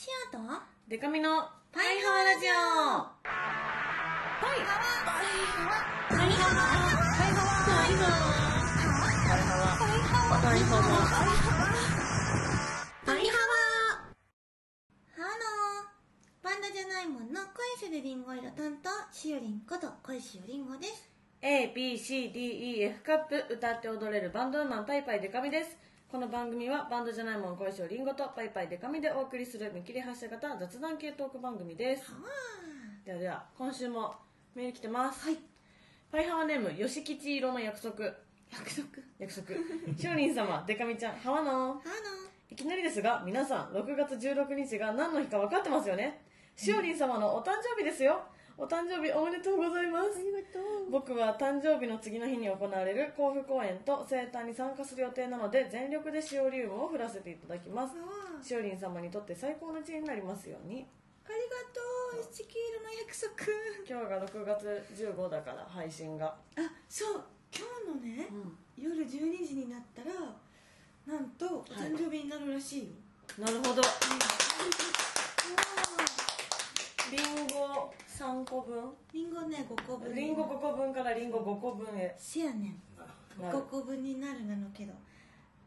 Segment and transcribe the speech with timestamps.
[0.00, 0.38] シアと
[0.86, 1.28] デカミの
[1.72, 2.54] パイハワラジオ。
[3.18, 3.34] パ
[4.54, 5.10] イパイハワ。
[6.06, 6.62] パイハワ。
[6.86, 8.22] パイハワ。
[10.38, 10.86] パイハワ。
[13.06, 13.50] パイハワ
[15.16, 16.44] ハロー。
[16.44, 21.10] バンドじゃないもんの恋するリンゴ色担当しおりんこと恋しおりんごです。
[21.42, 25.76] A, B, C, D, E, F カップ歌って踊れるバンドウーマンパイパイデカミです
[26.10, 32.02] この番組はバンドじゃないもん恋しおりんごとパイパイデカミでお送りする見切り発車型雑談系トーク番組です。
[33.04, 34.14] ではでは今週も
[34.54, 35.26] メール来てます。
[35.26, 35.38] はい。
[36.10, 38.02] パイハワネームよしきち色の約束。
[38.50, 38.88] 約束？
[39.18, 39.48] 約束。
[39.98, 41.78] しおりん様 デカミちゃんハワノー。
[42.50, 46.22] いきなりですが皆さん6月16日が何の日か分かってますよね？
[46.56, 48.22] しおりん様のお誕生日ですよ
[48.60, 50.18] お誕生日おめでとうございます。
[50.18, 50.58] ーありがと
[50.88, 50.90] う。
[50.90, 57.94] 僕は誕生日の次の日に行われる甲府公演と生誕に参加する予定なので全力でしおりウムを振らせていただきます。
[58.42, 60.84] しおりん様にとって最高の一年になりますように。
[61.24, 61.80] ありがと
[62.18, 62.20] う。
[62.20, 63.30] 一黄色の約束。
[63.88, 66.34] 今日が6月15だから配信が、あ
[66.88, 67.22] そう。
[67.54, 67.64] 今
[67.94, 68.26] 日のね、
[68.76, 70.10] 夜12時になったら
[71.06, 72.86] なんとお誕生日になるらしいよ、
[73.38, 73.82] なるほど。
[77.10, 78.74] りんご3個分？
[79.12, 80.14] りんごね5個分。
[80.14, 82.14] りんご5個分からりんご5個分へ。
[82.18, 82.80] せやねん。
[83.40, 83.58] なる。
[83.58, 84.92] 5個分になるなのけど。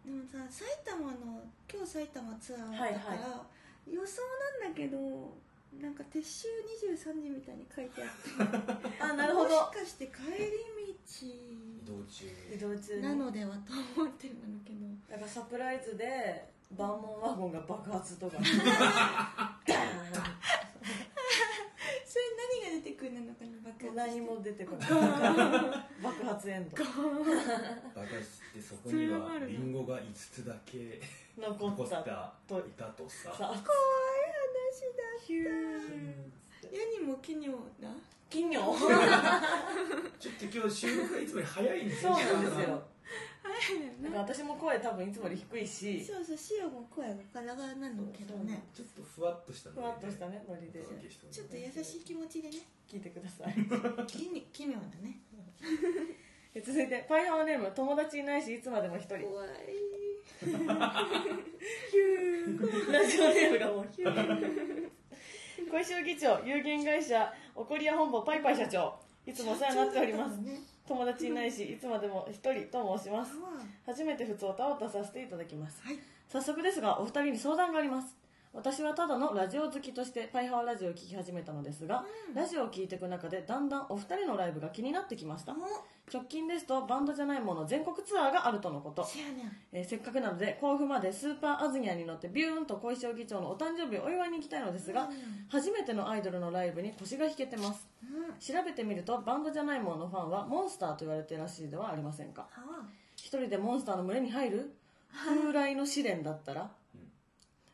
[0.06, 3.44] でもさ埼玉の今日埼玉ツアーだから、はいは
[3.88, 4.22] 予想
[4.64, 4.98] なんだけど
[5.80, 6.48] なんか撤収
[6.92, 9.00] 23時みたいに書いてあって。
[9.02, 9.50] あなるほど。
[9.50, 10.72] もしかして帰り
[11.12, 13.02] 移動中移動中。
[13.02, 14.86] なのではと思ってるんだけど。
[15.10, 18.46] だからサプライズで万門ワゴンが爆発とか ダーン
[22.06, 22.26] それ
[22.62, 24.90] 何が出てくるのかな爆発何も出てこない。
[26.04, 26.78] 爆発エンド。
[26.78, 27.02] 爆発
[28.22, 31.02] してそこにはリンゴが5つだけ
[31.36, 32.04] 残った。
[32.04, 33.34] たといたとさ。
[33.34, 36.70] さ怖い話だヒュー。
[36.72, 37.96] 世にも奇妙な？
[38.30, 38.62] 金魚
[40.18, 42.82] ちょっと今日収録がいつもより早いんですそうなんですよ
[43.62, 46.04] はいだから私も声多分いつもより低いし。
[46.04, 48.64] そうそうシオも声がガラガラなのけどね。
[48.74, 50.84] ちょっとふわっとしたふわっとしたねノリで。
[51.32, 52.58] ちょっと優しい気持ちでね。
[52.90, 53.54] 聞いてください。
[54.08, 55.20] 奇妙奇妙だね。
[56.56, 59.20] え続いてパイハワネーム友達いないしいつまでも一人。
[59.28, 59.50] 怖い。
[60.42, 60.48] ラ
[63.06, 64.90] ジオネームがもうヒュー
[65.70, 68.96] 小石尾議長有限会社おこりや本舗パイパイ社長。
[69.26, 70.38] いつもお世話になっております。
[70.40, 70.60] ね
[70.92, 73.38] 友達いないしいつまでも一人と申します。
[73.38, 73.48] は
[73.86, 75.82] 初めて普通をたおたさせていただきます。
[75.92, 75.98] い。
[76.28, 78.16] 早速ですがお二人に相談があります
[78.54, 82.36] 私はただのラジオ好きとしてパイハワラジオを聴き始めたのですが、うん。
[82.36, 85.54] ラジオを聴いていく中でだんだんお二人のライブが気になってきました。
[85.54, 85.56] お
[86.14, 89.08] 直近ですとバンドじゃないもの全国ツアーがあるとのこと。
[89.72, 95.10] えーせっかくなので甲府までスーパーアズニアに乗ってビューンと小石尾議長のお誕生日をお祝いに行きたいのですが、うん。
[95.48, 97.88] 初めてのアイドルのライブに腰が引けてます。
[98.04, 98.38] うん。
[98.38, 102.42] 調べてみるとバンドじゃないもののファンはモンスターと言われてらしいではありませんか？
[102.42, 102.86] は
[103.16, 104.74] 一人でモンスターの群れに入る？
[105.14, 106.70] 風来の試練だったら、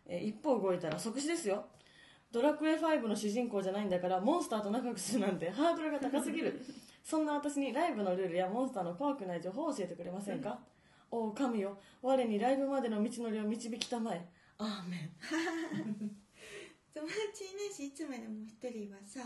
[0.07, 1.65] えー一歩動いたら即死ですよ。
[2.31, 6.59] ドラクエ5の主人公じゃないんだからモンスターと仲良くするなんてハードルが高すぎる。
[7.03, 10.59] そんな私にライブのルールやモンスターの怖くない情報を教えてくれませんか、
[11.09, 11.79] おお神よ。
[12.01, 14.27] 我にライブまでの道のりを導きたまえ。
[14.57, 15.11] アーメン。
[16.93, 19.21] 友達いないしいつまでも一人はさ、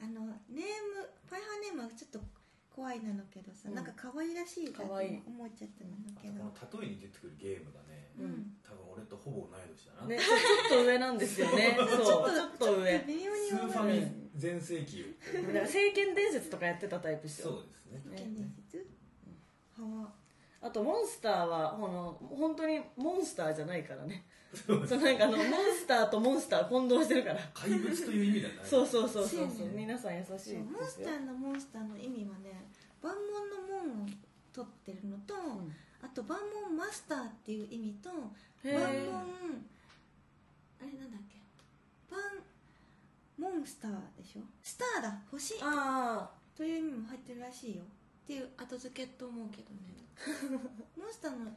[0.00, 2.20] あのネームパイハーネームはちょっと
[2.68, 3.74] 怖いなのけどさ、うん。
[3.76, 5.22] なんか可愛らしいな可愛い。
[5.22, 6.44] と思っちゃったんだけこど
[6.76, 8.56] の例えに出てくるゲームがねうん。
[8.62, 11.76] 多分俺とほぼ同い年だな、ね、ちょっと上なんですよね。
[11.78, 12.30] そう。
[12.30, 13.04] ちょっと上。
[13.06, 18.16] 微妙にスーファミ全盛期だから聖剣伝説とかやってたタイプっしょそうですね。
[18.16, 18.24] 現
[18.72, 18.80] 実
[19.82, 20.08] は
[20.60, 24.24] あとモンスターはこの本当にモンスターじゃないからね。
[24.54, 27.40] そうなんかあのモンスターとモンスター混同してるから。
[27.54, 29.48] 怪物という意味ではないそうそうそうそう。
[29.48, 29.72] そうね。
[29.74, 32.66] 皆さん優しいモンスターのモンスターの意味はね
[33.02, 34.08] 万門の門を
[34.52, 35.72] 取ってるのと、ん。
[36.02, 36.38] あと万
[36.68, 38.10] 門マスターっていう意味と
[38.64, 39.10] 万へー。
[39.10, 39.20] 門
[40.80, 41.38] あれなんだっけ？
[42.10, 42.20] 万
[43.38, 44.42] モンスターでしょ？
[44.62, 45.54] スターだ星。
[45.62, 47.82] あという意味も入ってるらしいよ。
[47.82, 49.78] っていう後付けと思うけどね。
[50.96, 51.50] モンスターの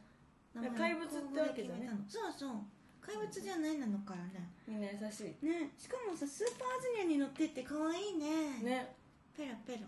[0.54, 2.52] 名前怪物ってわけじゃねそうそう。
[3.00, 5.46] 怪物じゃないなのからねあみんな優しい。
[5.46, 5.70] ね。
[5.78, 8.58] しかもさスーパーアズニアに乗ってって可愛いね。
[8.62, 8.94] ね。
[9.36, 9.86] ペロペロ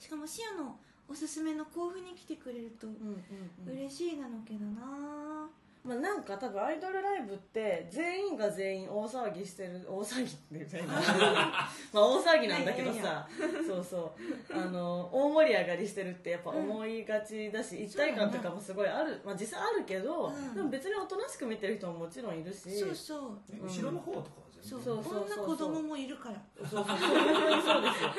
[0.00, 0.80] しかもシアの
[1.10, 3.78] おすすめの甲府に来てくれるとうんうんうん。
[3.78, 5.48] 嬉しいなのけどな。
[5.82, 13.26] まあ、なんか多分アイドルライブって全員が全員大騒ぎしてる大騒ぎって言ったらいいのかな まあ大騒ぎなんだけどさ。
[13.66, 14.12] そうそ
[14.52, 14.54] う。
[14.54, 20.54] あの大盛り上がりしてるってやっぱ思いがちだし、一体感とかもすごいある、まあ、実際あるけど、うん。
[20.54, 22.78] でも別におとなしく見てる人ももちろんいるし。
[22.78, 23.38] そうそう。
[23.52, 24.70] え後ろの方とかは全然。
[24.70, 26.40] そうそうそうそうこんな子供もいるから。
[26.58, 26.98] そうそうそう。
[26.98, 28.10] そうですよ。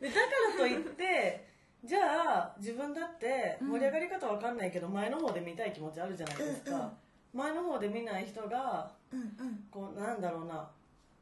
[0.00, 0.20] でだか
[0.52, 1.53] らといって
[1.84, 2.00] じゃ
[2.38, 6.90] あ自分だって盛り上がり方わかんないけど前の方で見たい気持ちあるじゃないですか、うんうん。
[7.34, 9.28] 前の方で見ない人がうんうん。
[9.70, 10.66] こうなんだろうな。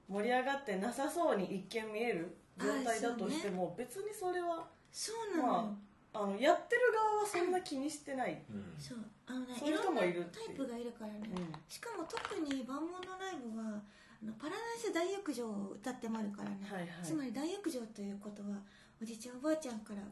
[0.08, 5.74] 盛り上がってなさそうに一見見える状態だとしても、別にそれはそうなま
[6.12, 8.74] ああのやってる側はそんな気にしてない、うん。
[8.78, 8.98] そう。
[9.26, 11.52] あのねそういう人もいるタイプがいるからね、うん。
[11.68, 13.80] しかも特に万能のライブは
[14.22, 16.88] あのパラダイス大浴場を歌ってもあるからね、はいはい。
[17.02, 18.58] つまり大浴場ということは
[19.00, 20.02] おじいちゃんおばあちゃんから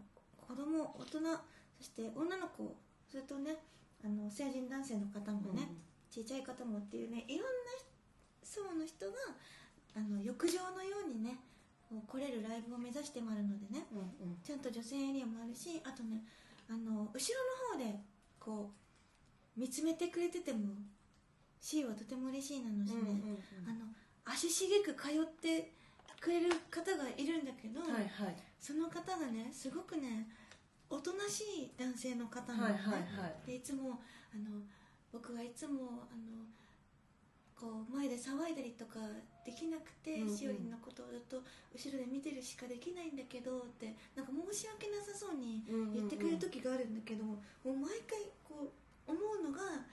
[0.50, 1.22] 子供大人
[1.78, 2.74] そして女の子
[3.06, 3.54] それとね
[4.02, 5.70] あの成人男性の方もね、
[6.10, 7.78] ちっちゃい方もっていうねいろんな
[8.42, 9.14] 層の人が
[9.94, 11.38] あの浴場のようにね
[11.86, 14.38] 来れるライブを目指してもあるのでねうんうん。
[14.42, 16.18] ちゃんと女性エリアもあるしあとね
[16.68, 18.00] あの後ろの方で
[18.40, 18.70] こ
[19.56, 20.74] う見つめてくれてても
[21.60, 23.38] C はとても嬉しいなのしね、うんうんうん。
[23.70, 23.86] あの
[24.26, 25.70] 足しげく通って
[26.18, 28.36] くれる方がいるんだけど、はいはい。
[28.58, 30.26] その方がねすごくね
[30.90, 33.46] おとなしい男性の方なのね、はいはいはい。
[33.46, 34.02] でいつも
[34.34, 34.60] あの
[35.12, 36.44] 僕はいつもあの
[37.54, 38.98] こう前で騒いだりとか
[39.46, 40.36] できなくて、うんうん。
[40.36, 41.38] しおりんのことをずっと
[41.72, 45.62] 後ろで見てるしかできないんだけどってなんか申し訳なさそうに
[45.94, 49.86] 言ってくれる時があるんだけども,、もう毎回こう思うのが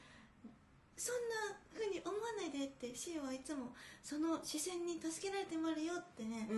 [0.98, 3.70] そんな風に思わないでってしおはいつも
[4.02, 6.50] その視線に助けられてもあるよってね、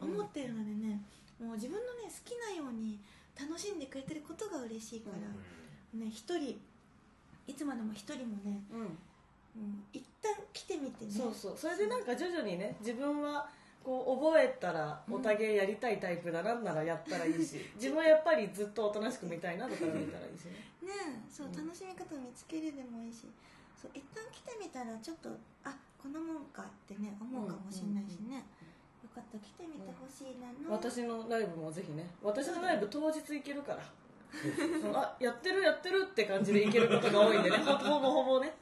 [0.00, 1.00] 思ってるのでね
[1.40, 3.00] もう自分のね好きなように
[3.38, 5.16] 楽しんでくれてることが嬉しいから、
[5.98, 6.58] ね一人
[7.46, 8.80] いつまでも一人もね、うん。
[8.80, 11.10] うん、一旦来てみてね。
[11.10, 11.56] そうそう。
[11.56, 13.48] それでなんか徐々にね自分は
[13.84, 20.46] こう覚えたらおたげやりたいタイプだなんならやったらいいし 自分はやっぱりずっとおとなしく見たいなとか見たらいいし。
[20.46, 20.50] ね
[20.82, 20.92] ね
[21.28, 21.52] えそう、うん。
[21.52, 23.26] 楽しみ方を見つけるでもいいし
[23.80, 25.30] そう一旦来てみたらちょっと
[25.62, 28.55] あこんなもんかってね思うかもしれないしね、よかった
[29.20, 32.08] ら来てみてほしいなの、私のライブもぜひね。
[32.22, 33.82] 私のライブ当日行けるから。
[34.92, 37.56] あやってるやってるって感じで行けることが多いんでね。
[37.58, 38.52] ほほぼほぼね。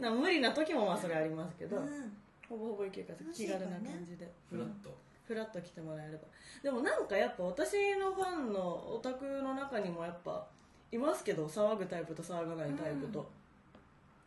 [0.00, 2.16] な無理な時もまあそれありますけど、うん。
[2.48, 4.96] ほぼほぼ行けるから気軽な感じで、フラット
[5.26, 6.24] フラッと来てもらえれば。
[6.62, 8.60] でもなんかやっぱ私のファンの
[8.94, 10.46] オタクの中にもやっぱ
[10.90, 13.28] いますけど騒ぐタイプと騒がないタイプと、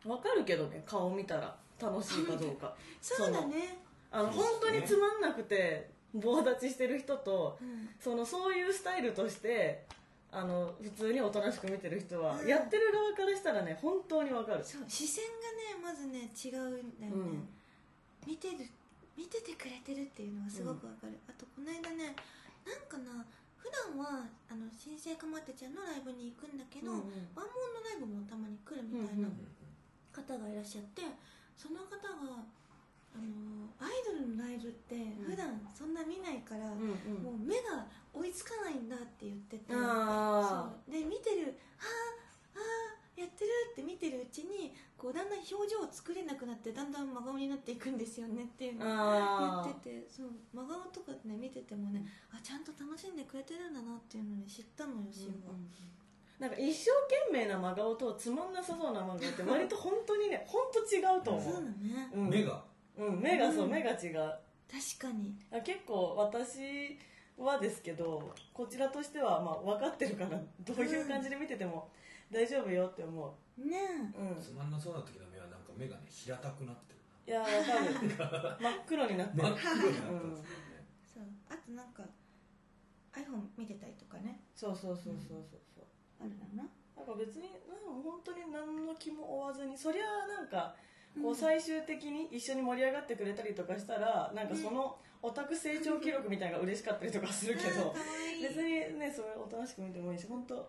[0.06, 1.56] わかるけどね顔見たら。
[1.82, 2.72] 楽しいかどうか。
[3.02, 3.78] そうだね
[4.12, 7.88] あの本当につまんなくて棒立ちしてる人とうん。
[7.98, 9.84] そのそういうスタイルとして
[10.30, 12.46] あの普通におとなしく見てる人は、うん。
[12.46, 14.64] やってる側からしたらね本当にわかる。
[14.64, 17.48] そう視線がねまずね違うんだよね、うん。
[18.26, 18.68] 見てる
[19.16, 22.16] 見ててくれてるっていうのはすごくわかる、あとこの間ね
[22.64, 23.24] なんかな
[23.60, 27.28] 普段はあの新生かまってちゃんのライブに行くんだけど、うんうん。
[27.36, 29.36] 万能のライブもたまに来るみたいなうん。
[30.12, 31.00] 方がいらっしゃって
[31.56, 32.44] その方が
[33.14, 37.22] あのアイドルのライブって普段そんな見ないから、うんうん。
[37.22, 39.64] もう目が追いつかないんだって言ってて。
[39.74, 40.92] あそう。
[40.92, 41.88] で見てるは
[42.54, 42.64] あは
[42.96, 50.06] あやってるって見てるうちにこうだんだん表情を作れなくなってだんだん真顔になっていくんですよねっていうのをあ言ってて。
[50.08, 50.30] そう。
[50.54, 55.56] 真顔とかね見ててもねあちゃんと楽しんでくれてるんだなっていうのに知ったのよしおは、
[56.38, 56.90] なんか一生
[57.30, 62.10] 懸命な真顔とつまんなさそうな真顔って割と本当にね本当違うと思そうだね。
[62.14, 62.64] う、うん、目が
[62.98, 63.70] うん目がそううん。
[63.70, 64.14] 目が違う。
[64.70, 65.34] 確かに。
[65.50, 66.98] あ結構私
[67.38, 71.88] はですけどこちらとしてはまあ分かってるからどういう感じで見てても
[72.30, 73.68] 大丈夫よって思う。
[73.68, 73.76] ね
[74.16, 74.42] うん。
[74.42, 76.98] つまんなそうな時の目はなんか目がね平たくなってる。
[77.24, 79.42] いや分かる 真っ黒になってる。
[79.42, 80.86] 真っ黒になったんですよね。
[81.14, 81.24] そう。
[81.48, 82.02] あとなんか
[83.12, 84.42] iPhone 見てたりとかね。
[84.54, 85.84] そうそうそうそうそうそう。
[86.20, 86.68] あるだな。
[86.96, 90.74] なんか別になんか本当に何の気も負わずにそりゃなんか
[91.20, 91.36] こううん。
[91.36, 97.94] 最終的に一緒に盛り上がってくれたりとかしたらなんかそのオタク成長記録みたいなのが嬉しかったりとかするけど
[98.42, 100.68] 別にねそれおとなしく見てもいいし本当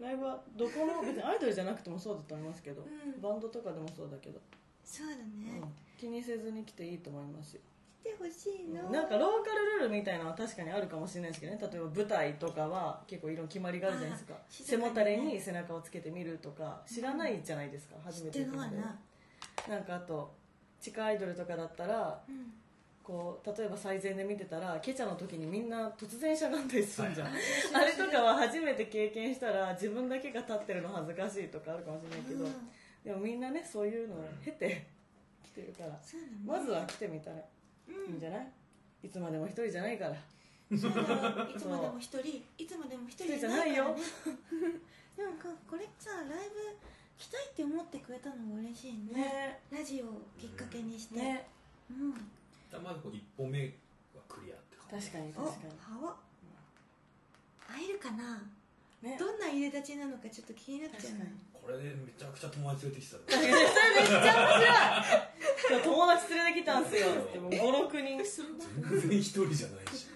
[0.00, 3.20] ライブはどこの別にアイドルじゃなくてもそうだと思いますけど、うん。
[3.20, 4.40] バンドとかでもそうだけど、
[4.84, 5.68] そうだね、うん。
[5.98, 7.60] 気にせずに来ていいと思いますよ。
[8.02, 11.58] 来てほしいのなんかローカルルールみたいなのは確かにあるかもしれないですけどね。
[11.60, 14.34] 例えば舞台とかは結構いろんな決まりがあるじゃないですか。
[14.50, 18.76] 背もたれに背中をつけてみるとか知らないじゃないですか、初めて行くので
[19.68, 20.34] ななんかあと
[20.80, 22.52] 地下アイドルとかだったらうん
[23.04, 27.40] こう例えば最前で見てたらケチャの時にみんな突然しゃがんだりするじゃん、はい。
[27.74, 32.52] あれとかは初めて経験したら自分だけが立ってるの恥ずかしいとかあるかもしれないけど、うん。
[33.04, 34.86] でもみんなねそういうのを経て
[35.44, 35.98] 来てるからね。
[36.46, 37.42] まずは来てみたらい
[38.08, 38.48] いんじゃない、
[39.02, 40.16] いつまでも一人じゃないから。
[40.72, 43.96] いつまでも一人いつまでも一人じゃないからね。
[45.14, 49.20] でもここれさライブ来たいって思ってくれたのが嬉しいね。
[49.22, 51.46] ねラジオをきっかけにして、ね。
[51.90, 52.12] うん。
[52.12, 52.20] じ
[52.82, 53.66] まずこう一歩目
[54.14, 56.16] はクリアって感じ確かにお確か歯は
[57.68, 58.42] 会えるかな。
[59.02, 59.16] にね。
[59.18, 61.12] どんな入れ立ちなのかちょっと気になっちゃう
[61.52, 63.22] これでめちゃくちゃ友達連れてきたら。
[63.24, 63.68] それめっ
[64.06, 65.02] ちゃ面
[65.64, 65.82] 白い。
[65.82, 67.06] 友達連れてきたんすよ。
[67.08, 70.13] ってもう56人全然一人じゃないし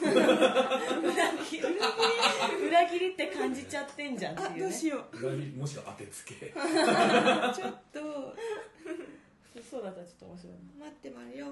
[0.00, 1.62] 裏切り
[2.68, 4.60] 裏切りって感じちゃってんじゃんってあいうね。
[4.62, 5.16] どうしよう。
[5.18, 6.34] 裏切りもしくは当てつけ。
[6.34, 8.00] ちょっと
[9.70, 10.52] そうだったらちょっと面白い。
[10.78, 11.46] 待ってまるよ。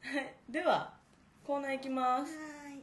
[0.00, 0.34] はい。
[0.48, 0.94] では
[1.44, 2.36] コーナーいきます。
[2.36, 2.82] はーい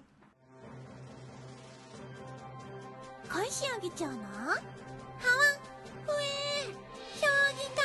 [3.27, 4.61] 小石あげちゃうのハワふ
[6.21, 6.23] え
[7.19, 7.25] 将
[7.57, 7.81] 棋会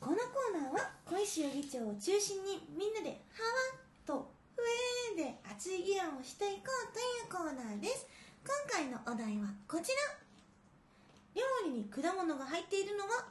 [0.00, 0.22] このコ
[1.04, 4.62] 小石容議長を中心にみんなで「はわ」と「ふ
[5.12, 8.06] え」で熱い議論をしていこうというコーナーです。
[8.44, 10.24] 今回のお題はこちら。
[11.34, 13.28] 料理に果物が入っているのは「はわ」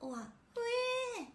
[0.00, 0.60] おは「ふ
[1.20, 1.28] え」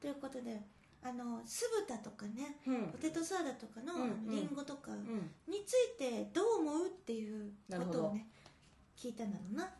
[0.00, 0.62] ということで
[1.02, 2.92] あの酢豚とかねうん。
[2.92, 5.34] ポテトサラダとかのうんあのリンゴとかうん。
[5.48, 8.28] についてどう思うっていうことをね
[8.96, 9.70] 聞いたんだろうな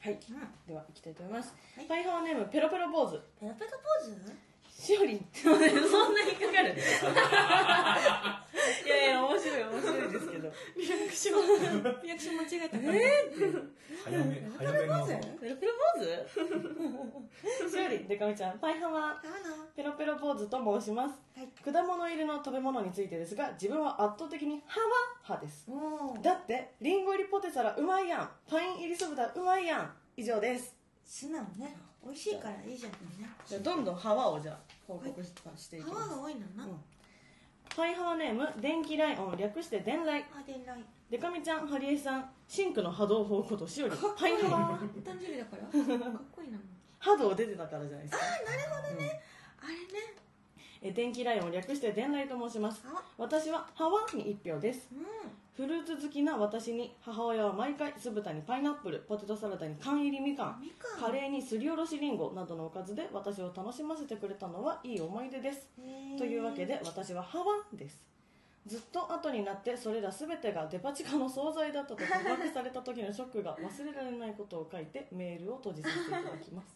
[0.00, 0.12] はい。
[0.12, 0.18] うん。
[0.66, 1.86] ではいきたいと思います、はい。
[1.86, 3.20] パイハワネームペロペロ坊主。
[3.38, 3.70] ペロペロ
[4.04, 4.49] ポーズ
[4.80, 5.14] しおり。
[5.16, 5.68] ん そんな
[6.24, 6.74] にかかる？
[8.86, 10.50] いやいや面白い面白いですけど。
[10.76, 11.42] リアクション
[12.02, 12.92] リアクション間違えたから。
[14.04, 15.06] 早め早めの。
[15.06, 17.68] ペロペロ坊主？
[17.70, 18.58] しおりんでかみちゃん。
[18.58, 19.20] パイハワあの
[19.76, 21.14] ペロペロ坊主と申します。
[21.36, 21.48] はい。
[21.62, 24.86] 果物入りの食べ物についてですが自分は圧倒的にハワ
[25.24, 25.66] 派です。
[26.22, 28.30] だってリンゴ入りポテサラうまいやん。
[28.48, 29.94] パイン入り酢豚うまいやん。
[30.16, 30.74] 以上です。
[31.04, 31.76] 素直ね。
[32.02, 32.98] 美味しいからいいじゃんね
[33.46, 34.58] じゃあどんどんハワをじゃあ
[34.98, 36.04] 報告ししていきます。
[36.10, 36.76] 泡が多いのな、うん。
[37.76, 44.78] パイハワネーム電気ライオン略して電ライあでライデカミちゃんハリエさんシンクの波動砲ことしおりパイハワ。
[44.78, 45.62] 誕生日だから？
[46.12, 46.58] かっこいいな。
[46.98, 48.24] 波動出てたからじゃないですか。
[48.24, 49.22] あなるほどね、
[49.60, 49.80] あれね。
[50.82, 52.82] え電気ライオン略して電ライと申します。
[52.86, 54.88] あ私はハワに1票です。
[54.92, 55.06] うん
[55.60, 60.62] フルーツ好きな私に母親は毎回酢豚にパイナップルポテトサラダに缶入りみかん
[60.98, 65.68] カレーにすりおろしりんごなどのおかずで私を楽しませてくれたのはいい思い出です。
[66.16, 67.44] というわけで私はハワ
[67.76, 68.02] です
[68.66, 76.74] ずっと後になってそれら全てがデパ地下の惣菜だったと告白された時のショックが忘れられないことを書いてメールを閉じさせていただきます。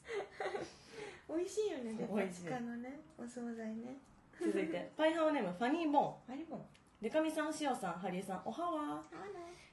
[1.34, 3.96] 美味しいよねデパ地下のねお惣菜ね。
[4.38, 6.34] 続いてパイハワネームファニーボーン。
[6.34, 6.66] あれも
[7.00, 9.02] デカミさんシオさんハリエさんおはわ。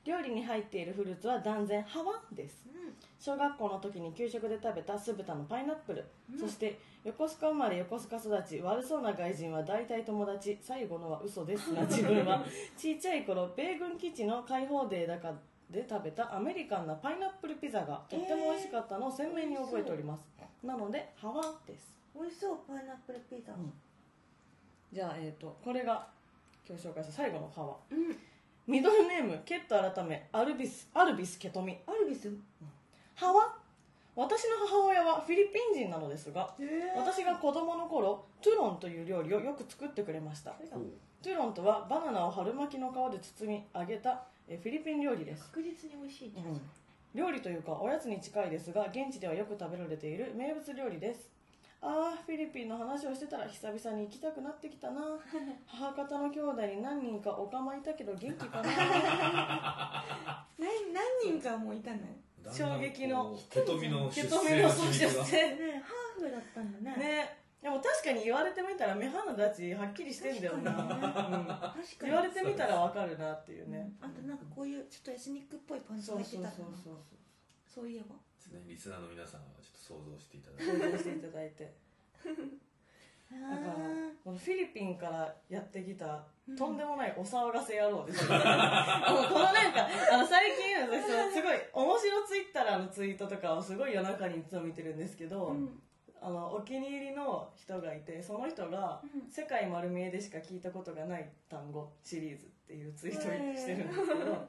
[0.04, 2.66] 料理に入っているフルーツは断然ハワです。
[2.68, 2.94] うん。
[3.20, 6.04] 小学校の時に給食で食べた酢豚のパイナップル、
[6.40, 12.44] そして横須賀生まれ横須賀育ち悪そうな外人は大体友達最後のは嘘ですが自分は。
[12.76, 15.32] ちっちゃい頃米軍基地の開放デーだか
[15.70, 20.22] で食べたアメリカンなパイナップルピザがとっても美味しかったのを鮮明に覚えております、
[20.66, 21.94] なのでハワです。
[22.14, 23.54] 美味しそうパイナップルピザ。
[23.54, 23.72] うん。
[24.92, 26.08] じゃあ、えー、とこれが
[26.72, 28.16] 今日紹介した最後のハワうん。
[28.66, 31.78] ミドルネームケット改めアルビスアルビスケトミ。
[31.86, 32.32] アルビス？
[33.14, 33.54] ハワ
[34.16, 40.52] 私の母親はフィリピン人なのですがへ私が子供の頃トゥロンという料理をよく作ってくれました。
[41.22, 46.62] トゥロンとはバナナを春巻きの皮で包み揚げたえフィリピン料理です、確実に美味しいじゃん、
[47.14, 51.30] 料理というかおやつに近いですが現地ではよく食べられている名物料理です
[51.84, 55.02] あーフィリピンの話をしてたら久々に行きたくなってきたな。
[55.66, 60.06] 母方の兄弟に何人かおかまいたけど元気かな。
[60.60, 61.98] 何何人かもいたの？
[62.52, 66.98] 衝撃のケトミのケ出世ハーフだったんだね。
[66.98, 72.06] ねでも確かに言われてみたら目鼻立ちはっきりしてんだよな、うん確かに。
[72.06, 77.21] 言われてみたらわかるなっていうね、あとなんかこういうちょっとエスニックっぽいパンツそう履いてたなそうそうそう
[77.74, 78.16] そういえば。
[78.36, 80.84] ですねリスナーの皆さんはちょっと想像していただいて。
[80.84, 81.74] 想像していただいて。
[83.32, 83.74] だから
[84.26, 86.22] このフィリピンからやってきた
[86.58, 88.26] とんでもないお騒がせ野郎です。
[88.26, 95.82] よ、ねこのなんかあの最近私はすごい面白ツイッターのツイートとかをすごい夜中にいつも見てるんですけど、うん。
[96.24, 104.48] あのお気に入りの人がいてその人がうん「世界丸見えでしか聞いたことがない単語」シリーズっていうツイートをしてるんですけど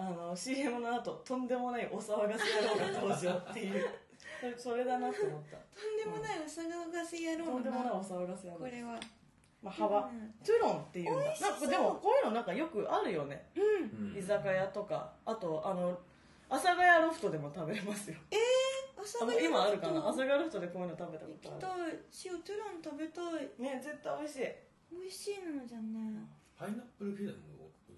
[0.00, 3.86] あの CM の後とんでもないお騒がせ野郎が登場っていう。
[4.40, 5.56] そ れそれだなって思った。
[5.58, 8.98] とんでもないお騒がせ野郎とんでもないお騒がせ野郎これは。
[9.62, 10.34] まあ、幅、うん。
[10.42, 13.50] トゥロンっていうなんかでもこういうのなんかよくあるよね。
[13.54, 14.08] うん。
[14.10, 15.12] うん居酒屋とか。
[15.26, 15.98] あとあの
[16.48, 18.16] 阿佐ヶ谷ロフトでも食べれますよ。
[18.96, 20.00] あの朝ごはん今あるかな？
[20.00, 21.98] 阿佐ヶ谷ロフトでこういうの食べた行きことあたい。
[22.24, 23.32] 塩トゥラン食べたい。
[23.40, 24.48] るね絶対美味しい。
[24.90, 26.24] 美味しいのじゃね。
[26.56, 27.49] パイナップルピザも美味し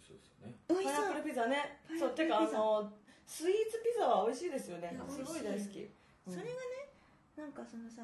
[0.03, 0.55] そうですよね。
[0.69, 1.05] 美味しそう。
[1.07, 1.81] パイナップルピザね。
[1.89, 2.59] パイナそうてップルピザ。
[2.59, 2.93] かあの
[3.27, 4.91] スイーツピザは美味しいですよね。
[4.93, 5.89] いやすごい大好き。
[6.29, 6.93] それがね
[7.37, 8.03] なんかそのさ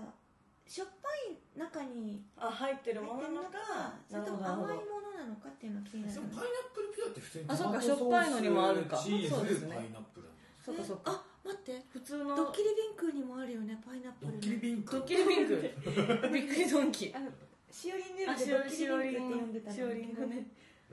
[0.67, 3.59] しょっぱい中にあ入ってる入ものなのか。
[3.59, 4.75] かそれともなるほど。
[4.75, 6.21] 甘いものなのかっていうのが気になる。
[6.21, 8.97] パイナップルピザって普通にあそうかしょっぱいのにもあるか。
[8.97, 9.75] チーズそうですね。
[9.75, 10.29] パイナップル
[10.65, 11.13] そうかそうか。
[11.13, 11.83] あ待って。
[11.89, 14.93] 普通のドッキリビンクにもあるよねパイナップドッキリビンク。
[14.93, 15.57] ドッキリビンク。
[16.33, 17.13] びっくりドンキ。
[17.15, 17.31] あの
[17.71, 20.47] しおりんであドッキしおりリビンクって呼んんでたしおりんがね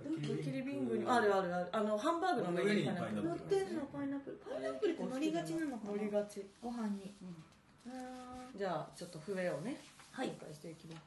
[0.04, 1.70] ドキリビングにあるあるある。
[1.72, 3.24] あのハンバーグの上にパイナップル。
[3.24, 4.38] 乗ってんのパイナップル。
[4.38, 5.92] パイナップルって乗りがちなのかな？
[5.92, 6.46] 乗りがち。
[6.62, 7.14] ご飯に。
[7.22, 7.92] うん。
[7.92, 9.78] あじゃあちょっと笛をね
[10.12, 10.28] はい。
[10.28, 11.02] 紹介していきます。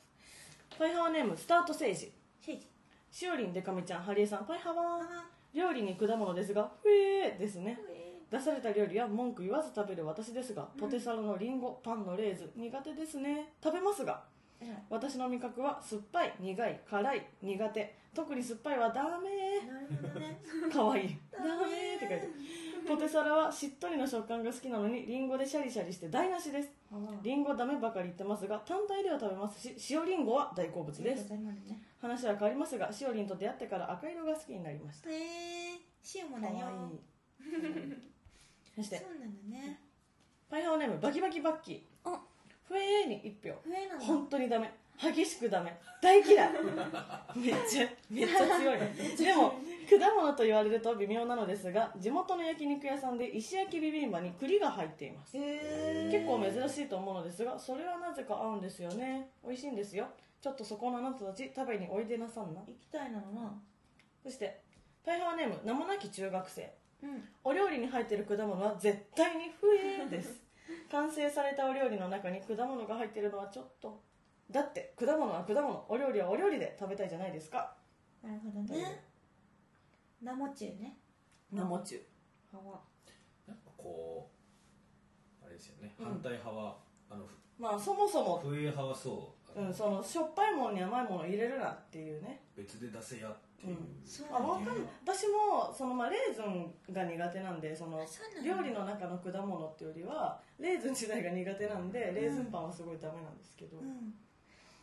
[0.78, 2.66] パイハワネームスタートセージシェイジ
[3.10, 4.44] しおりんでかみちゃんハリエさん。
[4.44, 7.78] パイハワあ料理に果物ですがふえーですね。
[8.30, 13.54] 出された料理は文句言わず食べる私ですが、ポテサラのリンゴパンのレーズン苦手ですね。
[13.64, 14.22] 食べますが
[14.90, 17.98] 私の味覚は酸っぱい苦い辛い苦手。
[18.14, 21.06] 特に酸っぱいはダメかわい。
[21.06, 22.28] いダメって書いて
[22.88, 26.70] ポテサラはしっとりの食感が好きなのにリンゴでシャリシャリして台無しです。
[27.22, 31.28] リンゴダメばかり言ってますが単体では食べますし塩リンゴは大好物です。
[31.30, 31.38] ね。
[32.00, 35.10] 話は変わりますがしおりんと出会ってから赤色が好きになりました。
[35.10, 35.18] へえ。
[36.14, 36.54] 塩もだよ。
[38.74, 38.96] そして。
[38.96, 39.80] そうなんだね。
[40.48, 41.80] パイハワネームバキバキバッキー
[42.76, 43.58] えーに1票。
[43.62, 44.72] 笛なんだ本当にダメ。
[45.00, 45.78] 激しくダメ。
[46.02, 46.50] 大嫌い。
[47.36, 48.78] めっちゃめっちゃ強い。
[49.16, 49.54] でも
[49.88, 55.38] 果物と言われると微妙なのですが地元の焼肉屋さんで石焼きビビンバに栗が入っています。
[55.38, 59.30] へ結構珍しいと思うのですがそれはなぜか合うんですよね。
[59.44, 60.08] 美味しいんですよ。
[60.40, 62.60] ちょっとそこのあなたたち食べにおいでなさんな。
[62.66, 63.62] 行きたいなのな。
[64.22, 64.60] そして
[65.04, 66.72] パイハワネーム名もなき中学生。
[67.02, 67.28] うん。
[67.44, 70.47] お料理に入っている果物は絶対に不えです
[70.90, 74.02] 完成されたお料理の中に果物が入っているのはちょっと。
[74.50, 75.86] だって果物は果物。
[75.88, 77.74] お料理はお料理で食べたいじゃないですか。
[78.22, 79.04] なるほどね。
[80.22, 80.98] 生中ね。
[81.52, 82.02] 生中。
[82.52, 82.60] は。
[82.60, 82.80] わ
[83.46, 84.30] なんかこ
[85.42, 86.76] うあれですよね、うん反対派は
[87.10, 87.24] あの
[87.58, 92.40] まあそもそも、風派はそう、ん、そのしょっぱいものに甘いものを入れるなっていうね。
[92.56, 94.02] 別で出せやっていう、うん。
[94.04, 94.76] そうあわかんない。
[95.04, 98.04] 私もその、まあ、レーズンが苦手なんでその
[98.44, 104.14] 料理の中の果物っていうよりはレーズン自体が苦手なんでレーズンパンはすごいダメなんですけど、うん。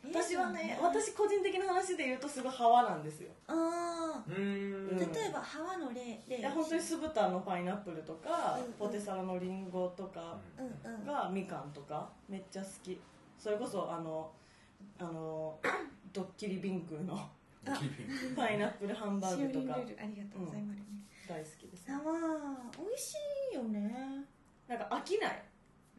[0.08, 3.32] 私はねえー私個人的な話で言うとすごいハワなんですよ。
[3.48, 4.36] ああうー。
[4.40, 4.98] んうん。
[5.00, 8.74] 例えばハワの例例いや本当に酢豚のパイナップルとか、うん。
[8.74, 10.94] ポテサラのリンゴとかうん。
[10.94, 11.06] うん。
[11.06, 13.00] がみかんとかめっちゃ好き。
[13.40, 14.32] それこそあの
[15.00, 15.60] あの
[16.14, 17.30] ドッキリビンクの
[18.36, 19.76] パイナップルハンバーグとか。
[19.76, 20.80] シオリンルールありがとうございます、
[21.28, 21.86] 大好きです。
[21.86, 22.04] サワー
[22.78, 23.16] 美味し
[23.52, 24.26] いよね。
[24.68, 25.44] なんか飽きない。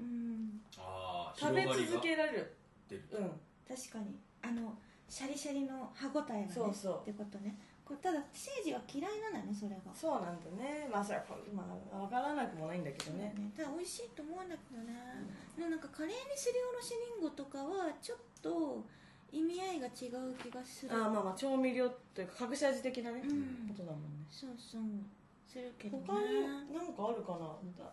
[0.00, 0.60] うん。
[0.78, 2.56] ああ食べ続けられる。
[2.90, 2.96] うん。
[3.68, 4.18] 確かに。
[4.42, 6.52] あのシャリシャリの歯ごたえがね。
[6.52, 7.02] そうそう。
[7.02, 7.58] ってことね
[7.94, 9.94] ただセージは嫌いなんだねそれが。
[9.94, 10.88] そうなんだね。
[10.90, 13.32] まあそれはこまあ分からなくもないんだけどね。
[13.36, 13.52] ね。
[13.56, 14.94] ただ美味しいと思うんだけどね、
[15.56, 18.82] でもなんかカレーにすりおろしりんごとかはちょっと
[19.30, 20.92] 意味合いが違う気がする。
[20.92, 23.68] あーまあまあ調味料というか隠し味的なね、うん。
[23.68, 24.26] ことだもんね。
[24.30, 24.82] そうそう。
[25.46, 26.04] するけどね。
[26.06, 26.42] 他に
[26.74, 27.54] 何かあるかな？
[27.78, 27.92] だ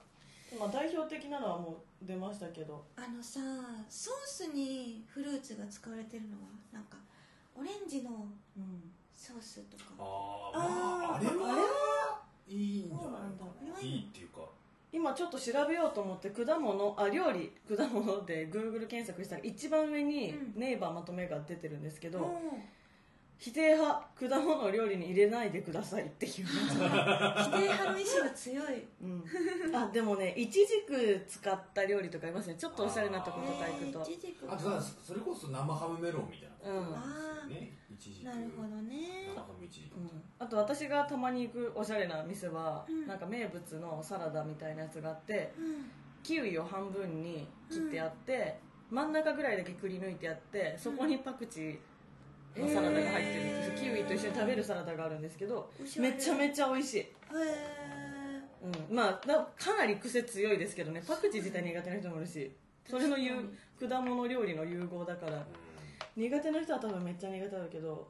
[0.57, 2.83] まあ代表的なのはもう出ましたけど。
[2.95, 3.39] あのさ
[3.89, 6.97] ソースにフルーツが使われてるのはなんか
[7.55, 8.09] オレンジの
[8.57, 8.91] うん
[9.23, 9.83] ソースとか。
[9.99, 14.41] あああれあれはいいんじゃないいいっていうか
[14.91, 20.59] 今ちょっと調べようと思って果物あ料理果物で Google 検索したら一番上にうん。
[20.59, 22.27] ネイバーまとめが出てるんですけど、うん
[23.43, 28.87] 否定派果物を料理に入れないでくださいっていう、否定派の意志が強い。
[29.01, 29.23] うん、
[29.75, 32.55] あでもねいちじく使った料理とかありますね。
[32.55, 37.77] ちょっとおしゃれなとことか行くと、えーイチジクあとさそれこそ生ハムメロンみたいなことですよね。
[37.89, 39.33] 一時なるほどね。
[39.35, 40.23] 生ハム一時うん。
[40.39, 43.07] あと私がたまに行くおしゃれな店は、うん。
[43.07, 45.91] なんか名物のサラダみたいなやつがあってうん。
[46.23, 48.57] キウイを半分に切ってあって、
[48.89, 51.77] 真ん中ぐらいだけくり抜いてあってそこにパクチー
[52.61, 58.41] のサラダが入ってるキウイと一緒に食べるサラダがあるんですけどめちゃめちゃ美味しい、へえ
[58.89, 61.03] うん、まあだかなり癖強いですけどね。
[61.05, 62.51] パクチー自体苦手な人もいるし
[62.89, 65.45] それの果物料理の融合だから。
[66.15, 68.07] 苦手な人は多分めっちゃ苦手だけど、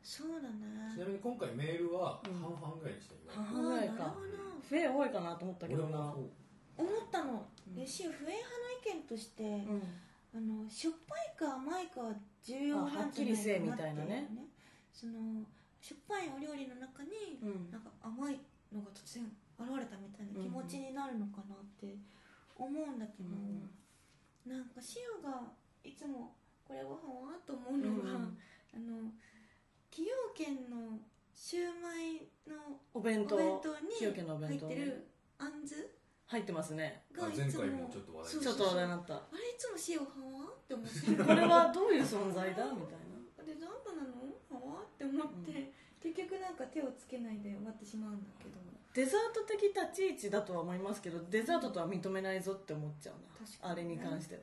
[0.00, 0.94] そうだね。
[0.94, 2.34] ちなみに今回メールはうん。
[2.34, 3.94] 半々ぐらいにした今半々ぐらいか。
[3.94, 4.14] あーなる
[4.62, 5.98] ほフェ多いかなと思ったけどな。
[5.98, 7.82] 思ったの、うん。
[7.82, 8.48] えし不衛派
[8.86, 9.82] の意見として、うん
[10.38, 12.14] あのしょっぱいか甘いかは
[12.46, 14.30] 重要なんじゃないかなっきりせえみたいなね。
[14.30, 14.46] って
[14.94, 15.42] その
[15.82, 17.70] しょっぱいお料理の中に、うん。
[17.70, 18.38] なんか甘い
[18.70, 19.26] のが突然
[19.58, 21.98] 現れたみたいな気持ちになるのかなって
[22.54, 23.66] 思うんだけど、うん
[24.46, 25.42] なんかシオが
[25.84, 26.32] いつも
[26.64, 27.36] これご飯は？
[27.44, 28.38] と思うのが、うん
[28.72, 29.10] あの
[29.90, 30.98] 崎陽軒の
[31.34, 33.36] シューマイのお弁当。
[33.36, 35.06] に入ってる
[35.38, 35.97] あんず
[36.28, 37.02] 入ってますね。
[37.16, 37.64] あがいつも。
[37.64, 39.14] 前回もちょっと話題そうちょっと話題になった。
[39.14, 41.24] あれいつもシオ派はって思って。
[41.24, 42.68] これはどういう存在だ？
[42.70, 43.42] みたいな。
[43.42, 44.28] デザートなの？
[44.52, 48.56] はって思って、結局なんか手をつけないで終わってしまうんだけど。
[48.94, 54.40] デザート的立ち位置だとは思いますけどデザートとは認めないぞって思っちゃう確かになあれに関しては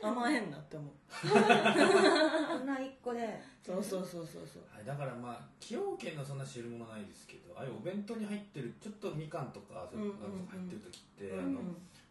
[0.00, 0.92] 甘甘えんなって思う。
[1.28, 3.40] こんな一個で。
[3.64, 4.62] そうそうそうそうそう。
[4.72, 11.60] はい、だからまあ崎陽軒のそんな汁物ないですけどああいうお弁当に入ってるちょっとみかんとかそういうのが入ってる時って、うんあの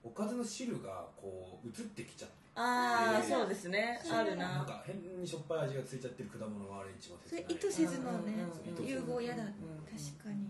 [0.03, 2.35] おかずの汁がこう移ってきちゃって。
[2.55, 3.99] ああえーそうですね。
[4.11, 4.55] あるな。
[4.55, 8.87] んなか変にしょっぱい味がついちゃってる果物があれ一番それ意図せずのねうんうんうん。
[8.87, 9.43] 融合嫌だ。
[9.43, 9.49] うん
[9.87, 10.49] 確かに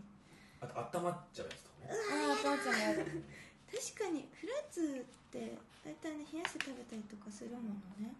[0.62, 1.91] あと温まっちゃうやつとかね。
[1.91, 8.12] ああ父ちゃんやだ確かにフルーツって大体ね冷やして食べたりとかするものね。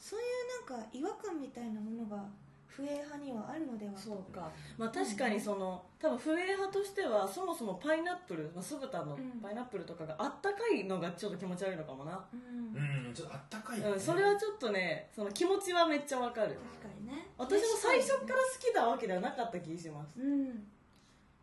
[0.00, 2.24] そういうなんか違和感みたいなものが
[2.66, 4.00] 不衛派にはあるのではと。
[4.00, 4.50] そうか。
[4.78, 9.40] まあ確かにその多分不衛派としてはそもそもパイナップル、まあ、酢豚のうん。
[9.42, 12.74] パイナップルとかがあったかいのがちょっと気持ち悪いのかもな、うん。
[12.74, 16.56] うんちょっとあったかいよね、うん、それはちょっとねその気持ちはめっちゃわかる。
[16.80, 17.28] 確かにね。
[17.36, 20.18] 私も最初から好きなわけではなかった気します。
[20.18, 20.66] うん。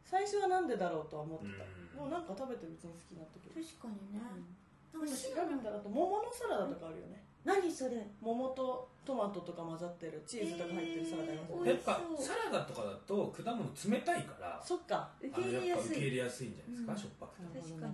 [0.03, 1.63] 最初はなんでだろうとは思ってた。
[2.01, 2.10] うん。
[2.10, 3.62] もうなんか食べて別に好きになったけど。
[3.62, 4.19] 確かにね。
[4.36, 4.58] うん
[4.93, 7.23] 調べたらあと桃のサラダとかあるよね。
[7.45, 8.06] 何それ？
[8.19, 15.10] 桃とトマトとか混ざってるチーズとか入ってるサラダありますよねえーやっぱサラダとかだと果物冷たいからそっか。
[15.21, 16.99] 受け入れやすやっぱ受け入いれやすいんじゃないですか、うん。
[16.99, 17.63] しょっぱくても。
[17.63, 17.93] 確かに。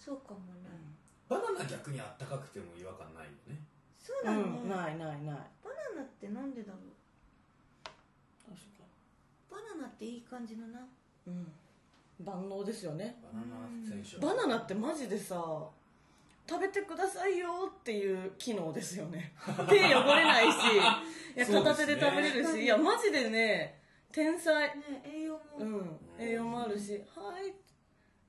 [0.00, 0.72] そうかもね。
[1.28, 3.60] バナナ逆にあったかくても違和感ないよね。
[4.00, 4.40] そうだね。
[4.42, 5.36] うん、ないないない。
[5.62, 6.90] バナナってなんでだろう？
[8.42, 8.88] 確か
[9.50, 10.80] バナナっていい感じのな。
[11.26, 11.46] うん
[12.24, 13.16] 万能ですよね。
[13.22, 15.68] バナナ選手バナナってマジでさ
[16.48, 17.48] 食べてくださいよ
[17.80, 19.32] っていう機能ですよね。
[19.68, 20.56] 手汚れないし
[21.36, 23.80] いや片手で食べれるし、いやマジでね
[24.10, 24.76] 天才。
[24.76, 25.40] ね栄養も。
[25.58, 27.54] うん栄養もあるしはい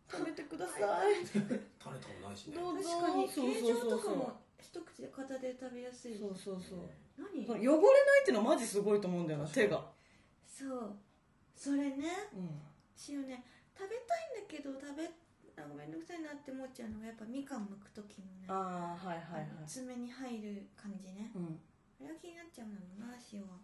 [0.10, 0.80] 食べてくださ
[1.10, 1.26] い。
[1.26, 2.58] 種とかもないしね。
[2.58, 2.90] どうぞ。
[2.90, 3.90] 確かにそう形状そうそう。
[3.90, 6.18] そうとかも一口で片手で食べやすい。
[6.18, 6.80] そうそうそう。
[7.18, 7.46] 何？
[7.48, 9.84] 汚れないっていうのはマジすごいと思うんだよな手が。
[10.48, 10.96] そう。
[11.56, 12.62] それねうん。
[12.96, 13.44] しおね
[13.78, 15.10] 食べたいんだけど食べ
[15.54, 19.50] なんかめんどくさいなって思っちゃうのがやっぱみかん剥く時のねああはいはいはい。
[19.58, 21.30] あの爪に入る感じね。
[21.36, 21.60] うん。
[22.02, 23.62] あれが気になっちゃうんだろうなしおは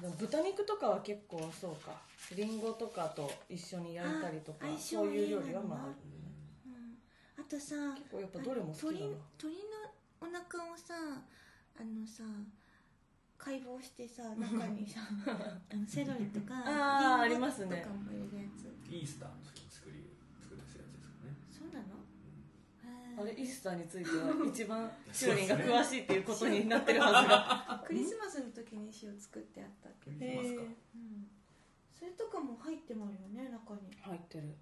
[0.00, 1.96] でも豚肉とかは結構そうか。
[2.36, 5.94] リンゴとかと一緒に焼いたりとかそういう料理はまあある
[6.66, 7.44] うん。
[7.44, 9.60] あとさ結構やっぱどれも好きだ鳥な鳥の
[10.20, 10.94] お腹をさ
[11.76, 12.24] あのさ
[13.38, 15.00] 解剖してさ中にさ
[15.70, 18.64] あのセロリとかあーリンゴありますねとかも入れるやつ。
[18.92, 20.04] イースターの時に作り
[20.40, 21.34] 作ったやつですかね。
[21.50, 23.22] そうなの？
[23.22, 30.62] あれイースターについては一番シューリンが詳しいっていうことになってるはずが クリスマスの時に塩作ってあったクリスマスか。
[30.62, 31.28] うん。
[31.94, 33.92] それとかも入ってもあるよね中に。
[34.00, 34.54] 入ってる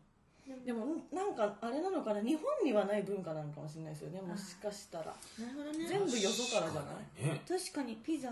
[0.47, 4.21] ででもなんかあれなのかな日本にはない文化なのかもしれないですよね。
[4.21, 5.87] もしかしたら、なるほどね。
[5.87, 7.35] 全部よそからじゃない？
[7.35, 7.43] ね。
[7.47, 8.31] 確かにピザ。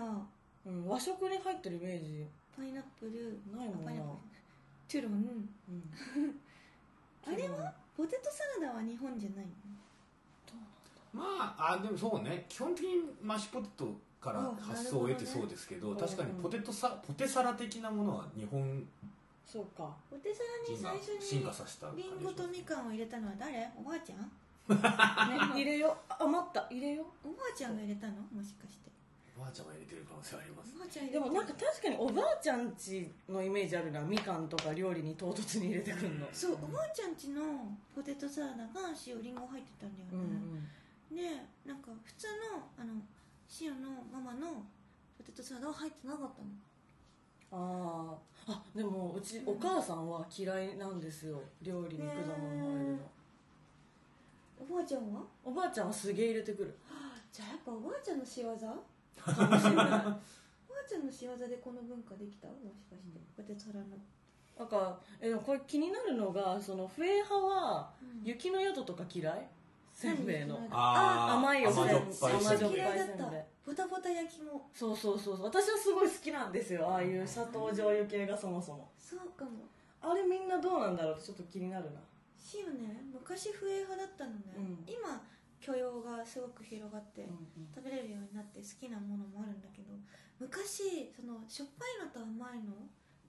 [0.65, 2.25] うん、和食に入ってるイメージ。
[2.55, 3.39] パイナップル。
[3.57, 3.91] ないもんな。
[3.91, 4.11] あパイナップ
[4.97, 5.01] ル。
[5.01, 5.49] トゥロン。
[5.69, 6.35] うん。
[7.25, 7.73] あれは？
[7.95, 9.51] ポテトサラダは日本じゃないの？
[11.13, 12.45] まああでもそうね。
[12.47, 18.83] 基本的にマッシュポテトから発想を得てそうですけどね確かにポテトサポテサラ的なものは日本
[19.51, 19.91] そうか。
[20.09, 23.67] ポテサラに最初に進化させた感じリンゴとみかんを入れたのは誰？
[23.75, 24.31] おばあちゃん？
[24.71, 24.79] ね
[25.51, 26.67] 入れよあ余った。
[26.71, 28.13] 入れよおばあちゃんが入れたの？
[28.31, 28.87] もしかして。
[29.35, 36.27] おばあちゃんが入れてる可能性ありますおばあちゃん入れてでもなんか確かにおばあちゃんちのイメージあるなみかんとか料理に唐突に入れてくるの。
[36.31, 37.41] そうおばあちゃんちの
[37.91, 40.63] ポテトサラダが塩リンゴ入ってたんだようんね、
[41.11, 41.17] うん。
[41.17, 41.27] で
[41.67, 42.95] なんか普通のあの
[43.59, 44.63] 塩のママの
[45.17, 46.47] ポテトサラダは入ってなかったの。
[47.51, 51.41] あーあでもうちお母さんは嫌いなんですよ。
[51.61, 52.97] 料理に果物入るの。
[54.59, 55.21] おばあちゃんは？
[55.43, 56.75] おばあちゃんはすげえ入れてくる。
[57.31, 58.49] じゃあやっぱおばあちゃんの仕業？
[58.51, 60.15] かもしれないおばあ
[60.87, 62.47] ちゃんの仕業でこの文化できた？
[62.47, 63.85] もしかしてポテトサラダ
[64.59, 68.21] なんかえでもこれ気になるのがそのフェー派はうん。
[68.23, 69.47] 雪の宿とか嫌い？
[69.93, 70.59] せんべいの。
[70.71, 73.17] 甘いおせん甘じょっぱい甘じょっぱい嫌いだった。
[73.17, 74.69] せんべいボタボタ焼きも。
[74.73, 75.45] そうそうそうそう。
[75.45, 76.87] 私はすごい好きなんですよ。
[76.89, 78.91] ああいう砂糖醤油系がそもそも。
[78.97, 79.67] そうかも。
[80.01, 81.15] あれみんなどうなんだろう？
[81.15, 82.01] ってちょっと気になるな。
[82.53, 83.05] 塩ね。
[83.13, 84.83] 昔不衛派だったのね、うん。
[84.87, 85.21] 今
[85.61, 87.29] 許容がすごく広がって、
[87.75, 89.93] 食べれるようになって好きなものもあるんだけど
[90.39, 92.73] 昔そのしょっぱいのと甘いの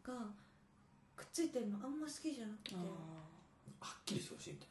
[0.03, 0.33] が
[1.15, 2.77] くっついてるのあんま好きじゃなくて。
[2.77, 2.89] あ
[3.85, 4.69] はっきりしてほしいみたい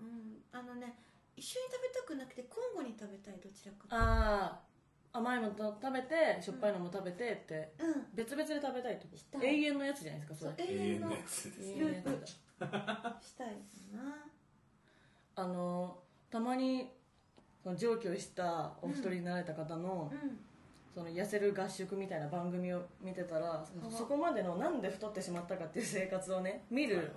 [0.00, 0.38] うん。
[0.52, 0.94] あのね
[1.34, 4.69] 一緒に食べたくなくて交互に食べたいどちらかーあー
[5.12, 8.06] 甘いのと食べてしょっぱいのも食べてってうん。
[8.14, 9.40] 別々で食べたいってこしたい。
[9.40, 10.66] と永遠のやつじゃないですかそれ。
[10.68, 11.10] 永遠の。
[11.10, 13.48] やつです永遠のやつだしたい
[13.92, 14.16] な。
[15.36, 15.98] あの
[16.30, 16.90] たまに
[17.62, 20.38] その上京したお一人になられた方の,、うん
[20.92, 27.12] その痩せる合宿みたいな番組を見てたらそこまでのなんで太ってしまったかっていう生活をね見る、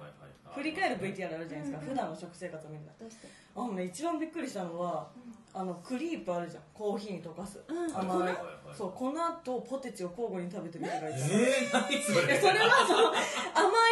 [0.53, 1.88] 振り返る VTR あるじゃないですか、うん。
[1.89, 3.27] 普段の食生活を見るどうして？
[3.55, 5.07] あのね一番びっくりしたのは
[5.55, 6.63] あのクリープあるじゃん。
[6.73, 7.97] コーヒーに溶かす、うん。
[7.97, 8.75] 甘い、はいはいはい。
[8.77, 9.12] そう粉
[9.43, 12.27] とポテチを交互に食べてる人がいて、えそれ？
[12.27, 13.15] で それはその甘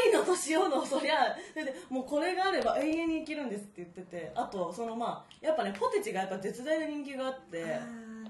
[0.09, 4.31] いのと塩のそりゃででもうこれがあれば永遠に生きるんですって言ってて。
[4.35, 7.79] あとそのまあやっぱねポテチがやっぱ絶大な人気があってあ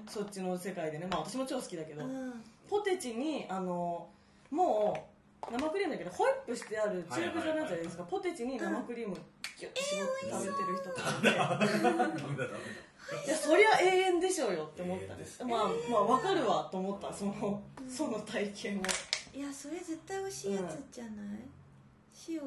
[0.08, 1.06] そっちの世界でね。
[1.10, 2.42] まあ私も超好きだけど、ーうん。
[2.68, 4.08] ポテチにあの
[4.50, 5.08] も
[5.48, 9.16] う生クリームだけどホイップしてある中華状のやつじゃないですか、ポテチに生クリーム
[9.58, 11.10] ギュッて絞って食べてる人とか。
[13.12, 17.12] いて、やそりゃ永遠でしょうよって思った永遠ですまあまあ分かるわと思った。
[17.12, 18.82] そのその体験を。
[19.34, 21.14] いやそれ絶対美味しいやつじゃない、
[22.28, 22.40] 塩。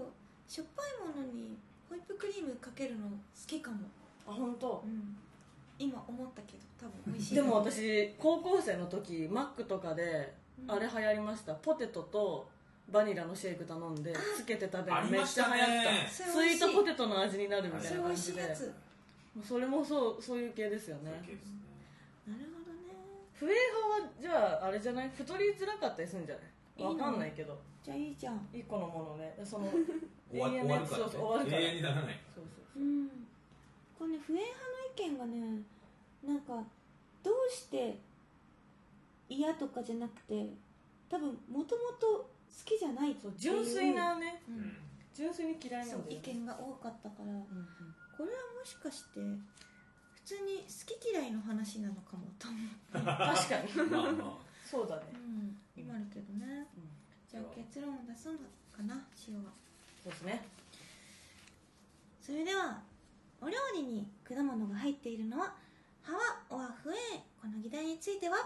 [0.47, 1.57] しょっぱいものに
[1.89, 3.13] ホイップクリームかけるの好
[3.45, 3.77] きかも。
[4.27, 4.83] あ本当？
[4.85, 5.17] うん
[5.77, 7.35] 今思ったけど多分美味しい。
[7.35, 10.33] でも私高校生の時マックとかで
[10.63, 10.71] うん。
[10.71, 11.53] あれ流行りました。
[11.55, 12.47] ポテトと
[12.91, 16.09] バニラのシェイク頼んでつけて食べあるめっちゃ流行っねた。
[16.11, 16.59] それ美味しい。
[16.59, 18.41] スイートポテトの味になるみたいな感じで。
[18.41, 18.73] しいやつ。
[19.35, 21.01] もうそれもそうそういう系ですよね。
[21.05, 21.59] そういう系ですね。
[22.27, 22.95] なるほどね。
[23.33, 25.09] フエ派はじゃああれじゃない？
[25.09, 26.83] 太りづらかったりするんじゃない？
[26.88, 27.57] わかんないけど。
[27.83, 28.47] じゃあいいじゃん。
[28.53, 29.35] 一個のものね。
[29.43, 29.67] その
[30.31, 30.89] 終わ永遠のやつ。
[30.95, 31.61] 終わるから、ね、そうそう終わるから。
[31.61, 32.19] 永遠にならない。
[32.33, 32.85] そうそうう。
[32.85, 33.09] ん。
[33.99, 35.62] これね不衛派の意見がね
[36.25, 36.63] なんか
[37.23, 37.97] どうして
[39.29, 40.47] 嫌とかじゃなくて
[41.10, 42.27] 多分もともと好
[42.65, 43.31] きじゃないってそう。
[43.31, 44.60] いう純粋なねううん。
[44.60, 44.77] ん
[45.13, 46.39] 純粋に嫌いなそう意んだよね。
[46.41, 47.25] 見が多かったから。
[47.25, 47.45] うんうん。
[48.17, 53.88] これはもしかして普通に好き嫌いの話なのかもと思う、確かに。
[53.91, 55.03] まあまそうだね。
[55.13, 56.67] うん、今あるけどね。
[56.75, 56.89] うん。
[57.29, 58.38] じゃあ結論を出すの
[58.75, 59.51] かな塩は。
[60.03, 60.45] そうですね。
[62.21, 62.81] それでは
[63.41, 65.54] お料理に果物が入っているのは
[66.02, 66.19] ハワ
[66.58, 66.95] オアフエ
[67.41, 68.38] この議題については？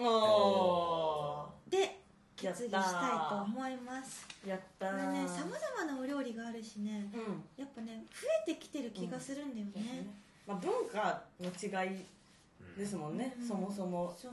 [0.00, 2.54] おでやったー。
[2.54, 2.82] 決議したい
[3.28, 4.26] と思います。
[4.46, 4.90] ーやったー。
[4.90, 7.42] これねさまざまなお料理があるしねうん。
[7.56, 10.06] やっぱね増えてきてる気がするんだよそうですねね、
[10.46, 13.48] まあ、文化の違いあですもんね、うん。
[13.48, 14.14] そもそも。
[14.16, 14.32] そう。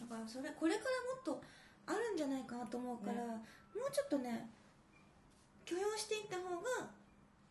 [0.00, 1.42] だからそれこれからもっと
[1.86, 3.20] あるんじゃないかなと思うから、ね。
[3.74, 4.50] もうちょっとね
[5.64, 6.90] 許容していった方が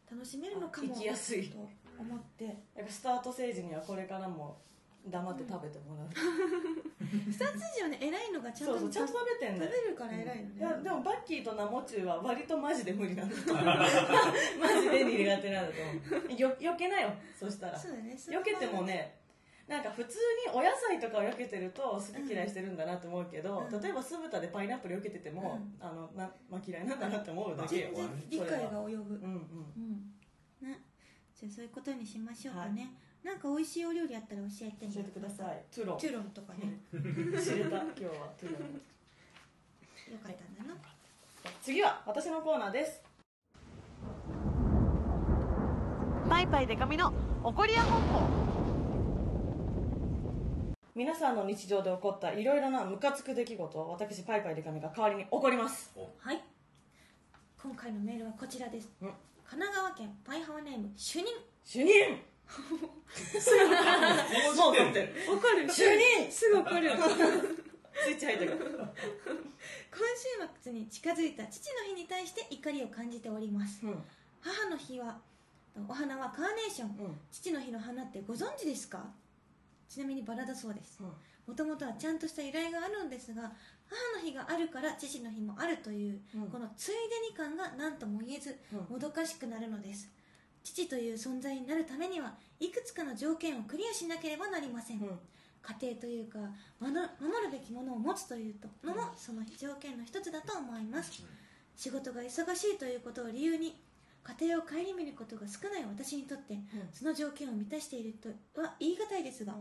[0.09, 1.49] 楽しめるのかも生きやすい。
[1.49, 1.57] と
[1.99, 2.45] 思って。
[2.45, 4.57] やっぱスタートステージにはこれからも
[5.05, 6.07] 黙って食べてもらう、
[7.31, 9.71] スタッツ時はね偉いのがちゃんとそうそうちゃんと食べてんだよ。
[9.71, 13.65] 食べるから偉いよね、いやでもバッキーとナモチュウは割とマジで無理なんだと思う。
[13.65, 15.81] マジで苦手なんだと
[16.15, 16.39] 思う。
[16.39, 17.77] よ避けなよそしたら。
[17.77, 18.17] そうだね。
[18.17, 19.22] それは避けてもね
[19.67, 23.81] なんか普通にお野菜とかを避けてると好き嫌いしてるんだなと思うけど、うん。
[23.81, 25.85] 例えば酢豚でパイナップル避けてても、うん。
[25.85, 27.89] あのな、まあ、嫌いなんだなって思うだけよ。
[28.29, 29.15] 理解が及ぶ。
[29.15, 29.41] うんうん。
[30.61, 30.67] うん。
[30.67, 30.81] ね。
[31.33, 34.93] じゃあそういうことにしましょうかね、なんか美味しいお料理あったら教えてね。
[34.93, 35.63] 教えてください。
[35.73, 35.97] トゥロン。
[35.97, 36.79] チュロンとかね。
[36.91, 36.97] 知
[37.57, 38.81] れた今日はトゥロン。
[40.11, 40.79] よかったんだな。
[41.61, 43.01] 次は私のコーナーです。
[46.29, 48.52] パイパイデカミの怒りや本舗
[50.95, 55.91] 皆さんの日常で起こったいろいろなムカつく出来事を私パイパイデカミが代わりに怒ります。
[56.19, 56.39] はい。
[57.61, 59.13] 今回のメールはこちらです、うん。
[59.49, 61.25] 神奈川県パイハワネーム主任。
[61.65, 62.21] 主任。
[62.53, 62.59] も
[64.51, 65.15] う怒ってる。
[65.31, 66.31] わかる主任。
[66.31, 66.91] すぐわかる。
[68.03, 68.51] スイッチ入ってる。
[68.57, 68.65] 今週
[70.61, 73.83] 末に近づいた父の日に対して怒りを感じております。
[73.83, 74.03] うん。
[74.41, 75.19] 母の日は
[75.89, 76.89] お花はカーネーション。
[76.99, 77.19] うん。
[77.31, 79.11] 父の日の花ってご存知ですか？
[79.93, 80.97] ちなみにバラだそうです。
[80.99, 81.07] うん。
[81.45, 83.43] もともとはちゃんとした由来があるんですが
[83.85, 86.47] 母の日があるから父の日もあるという、うん。
[86.47, 88.79] このついでに感が何とも言えずうん。
[88.93, 90.09] もどかしくなるのです。
[90.63, 95.19] 父という存在になるためにはいくつかの条件をクリアしなければなりません、うん。
[95.61, 96.39] 家庭というか
[96.79, 97.01] 守守
[97.45, 101.23] るべきものを持つというのもその条件の一つだと思います。
[101.75, 103.75] 仕事が忙しいということを理由に
[104.39, 106.57] 家庭を顧みることが少ない私にとって
[106.93, 109.53] その条件を満たしているとは言い難いですが、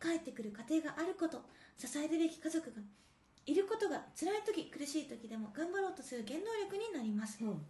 [0.00, 1.44] 帰ってくる家庭があること
[1.76, 2.80] 支えるべき家族が
[3.46, 7.38] いることが辛い時苦しい時でも頑張ろうとする原動力になります。
[7.42, 7.62] うん。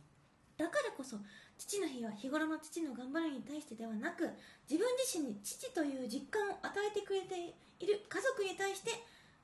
[0.57, 1.17] だからこそ
[1.57, 4.29] 父の日は日頃の父の頑張りに対してではなく
[4.69, 8.91] 自分自身に父という実感を与えてくれている家族に対して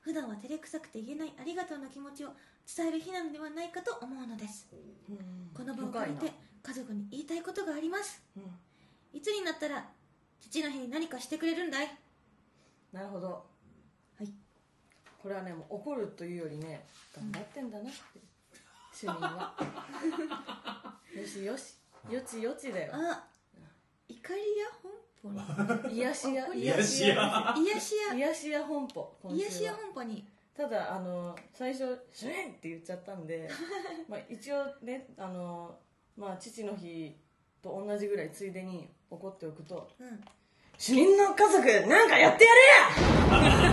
[0.01, 2.29] 普段は照れくさくて言えないありがとうの気持ちを
[2.69, 4.69] 伝える日なのではないかと思うのです。
[5.55, 8.23] この場を借りて家族に言いたいことがあります。
[8.37, 8.43] うん。
[9.15, 9.89] いつになったら
[10.41, 12.06] 父の日に何かしてくれるんだい？
[12.97, 13.29] なるほど。
[13.29, 14.33] はい。
[15.23, 17.99] これはねもう怒るというよりね頑張ってんだなって
[18.95, 19.55] 主任は。
[21.15, 21.75] よしよし。
[22.09, 22.93] よちよちだよ。
[22.95, 23.29] あ
[24.09, 24.93] 怒りや本
[25.85, 25.93] 舗に。
[26.01, 26.55] 癒しや。
[26.55, 29.51] 癒しや癒しや癒しや本舗今週は。
[29.51, 30.27] 癒しや本舗に。
[30.55, 33.51] ただあの最初「主任!」って言っちゃったんで
[34.09, 35.79] まあ一応ねあの、
[36.17, 37.15] まあ、父の日
[37.61, 40.25] と同じぐらいついでに怒っておくとうん
[40.79, 43.69] 「主任の家族なんかやってやれや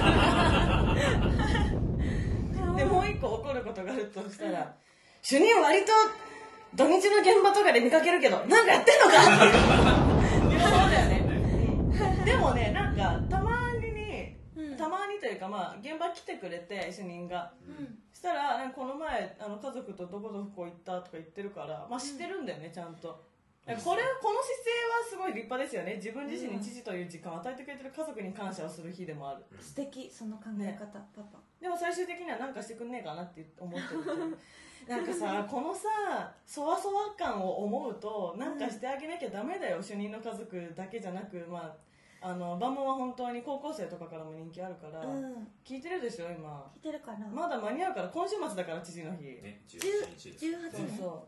[2.78, 4.74] 」でもう一個怒ることがあるとしたら
[5.22, 5.92] 「主任割と
[6.76, 23.22] 土日の現場とかで見かけるけどなんかやってんのか!」っていうそうだよねでもねなんかたまにねうんたまにというかまあ現場来てくれて主任がうんそしたらこの前あの家族とどこどこ行ったとか言ってるからまあ知ってるんだよね、ちゃんと
[23.66, 25.96] これこの姿勢はすごい立派ですよね。
[25.96, 29.46] 自分自身に父という時間を与えてくれてる家族に感謝をする日でもある。
[29.62, 31.40] 素敵その考え方、パパ。
[31.62, 34.38] でも最終的には何かしてくんねえかなって思ってる。
[34.86, 41.60] なんかさ このさそわそわ感を思うとなんかしてあげなきゃダメだよ、主任の家族だけじゃなくま
[42.22, 45.48] ああの万門は本当に高校生とかからも人気あるから、うん。
[45.66, 46.70] 聞いてるでしょ今。
[46.74, 51.28] 聞いてるかな、まだ間に合うから今週末だから父の日、ね10 18日です18そうねそ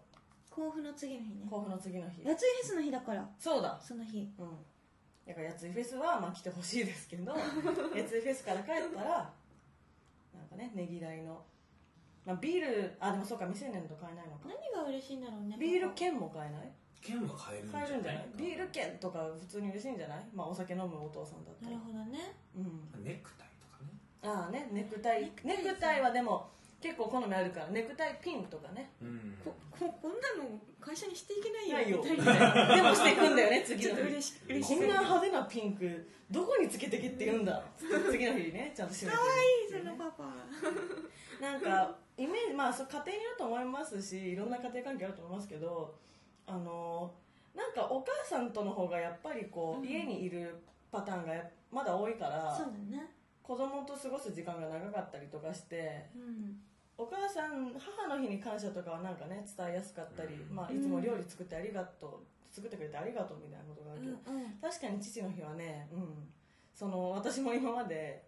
[0.56, 1.42] 甲府の次の日ね。
[1.46, 2.24] う甲府の次の日。
[2.24, 3.28] やついフェスの日だから。
[3.38, 3.80] そうだ。
[3.82, 4.32] その日。
[4.40, 4.48] うん。
[5.28, 7.38] だからやついフェスはまあ来てほしいですけどや
[8.08, 9.34] ついフェスから帰ったら
[10.36, 11.42] なんかねねぎらいの、
[12.26, 14.48] まあ、ビールあでもそうか未成年だと買えないのか。
[14.48, 16.72] 何が嬉しいんだろうねビール券も買えない？
[17.02, 18.30] 券は買えるんじゃ買えるんじゃない？
[18.38, 20.26] ビール券券とか普通に嬉しいんじゃない？
[20.34, 22.20] まあお酒飲むお父さんだったらなるほどね。
[22.56, 23.04] うん。
[23.04, 23.98] ネクタイとかね。
[24.22, 25.32] ああねネクタイ。
[25.44, 25.74] ネネクタイ。
[25.74, 26.50] クタイはでも
[26.86, 28.92] 結構好みあるからネクタイピンとかね。
[29.02, 29.34] うん。
[29.44, 31.98] こここんなの会社にしていけないよないよ。
[31.98, 32.76] みたいな。
[32.76, 34.78] でもしていくんだよね次ちょっとの日嬉し嬉しい。
[34.78, 37.64] こんな派手なピンクどこにつけてけって言うんだ。
[38.12, 40.24] 次の日ねちゃんと締めてかわいいそのパパ。
[41.42, 45.96] なんかイメージまあそう家庭によると思いますしいろんな家庭関係あると思いますけど
[46.46, 47.12] あの
[47.56, 49.90] なんかお母さんとの方がやっぱりこう、うん。
[49.90, 51.34] 家にいるパターンが
[51.72, 53.10] まだ多いからそうだね。
[53.42, 56.56] 子供と過ごす時間が長かったりとかしてうん
[56.98, 60.56] お母さん母の日に感謝とかはなんかね伝えやすかったり、うん。
[60.56, 64.52] まあ、いつも料理作ってありがとう作ってくれてありがとうみたいなことがあるけど、うんうん。
[64.62, 66.30] 確かに父の日はね、うん、
[66.74, 68.24] その私も今まで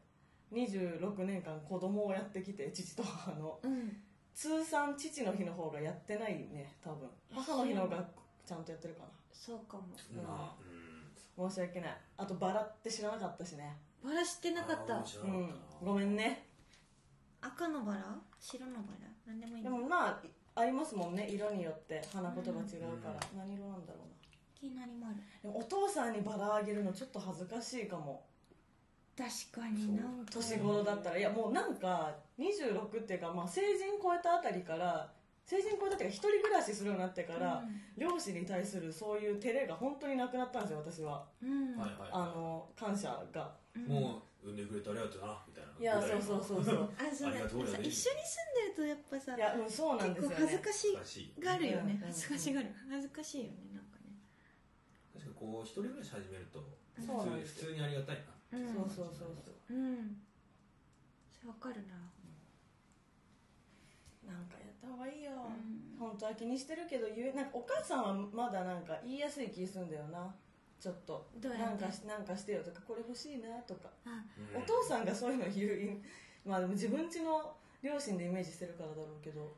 [0.54, 3.60] 26年間子供をやってきて父と母の。
[3.64, 3.98] うん。
[4.34, 7.10] 通算父の日の方がやってないね多分。
[7.34, 8.06] 母の日の方が
[8.46, 9.84] ちゃんとやってるかそうかも。
[10.16, 11.44] まあうん。
[11.44, 11.98] な申し訳ない。
[12.18, 13.78] あとバラって知らなかったしね。
[14.04, 14.82] バラしてなかった。
[14.82, 15.48] うんなかったな。
[15.84, 16.47] ごめんね
[17.42, 18.16] 赤のバラ？
[18.40, 19.08] 白のバラ？
[19.28, 20.22] 何でもいいでのもまあ
[20.56, 21.28] ありますもんね。
[21.30, 24.18] 色によって花言葉違うから、何色なんだろうな。
[24.60, 28.26] 気になりもあるでもお父さんにバラあげるのちょっと恥ずかしいかも。
[29.16, 30.32] 確かになんか。
[30.32, 31.18] 年頃だったら。
[31.18, 35.12] いやもうなんか26っていうか、まあ、成人超えたあたりから
[35.46, 37.64] 成人超えたっていうか一人暮らしするようになってから、
[37.98, 41.24] 両親に対するそういう照れが本当になくなったんですよ私は。
[41.42, 42.10] うん、はいはい。
[42.12, 43.52] あの感謝が。
[43.76, 43.88] うん。
[43.88, 45.72] もう産んでくれてありがとうなみたいな。
[45.80, 47.32] いやそうそうそうそうあそう。
[47.32, 48.02] だ ありがとうございます。
[48.02, 52.68] さ一緒に住んでるとやっぱさいやうんそうなんです結構よね恥ずかしがあるよねうん恥ずかしがる。
[52.90, 54.04] 恥ずかしいよねなんかね。
[55.14, 56.64] 確かにこう一人暮らし始めると
[57.06, 57.54] そうなんです。
[57.66, 58.16] 普通にありがたい
[58.52, 58.58] な。
[58.60, 59.16] うんそうそう。
[59.16, 59.74] そうそうう。
[59.74, 60.22] ん。
[61.34, 61.94] それわかるな。
[64.26, 65.96] なんかやった方がいいよ、うん。
[65.98, 70.36] 本当は気にしてるけど言うなんかお母さんはまだなんか言いやすい気するんだよな
[70.80, 73.90] ちょっとなんかしなんかしてよとかこれ欲しいなとか。
[74.06, 74.24] あ。
[74.56, 75.98] お父さんがそういうの言う
[76.46, 79.56] まあでも自分家の両親でイメージしてるからだろうけど。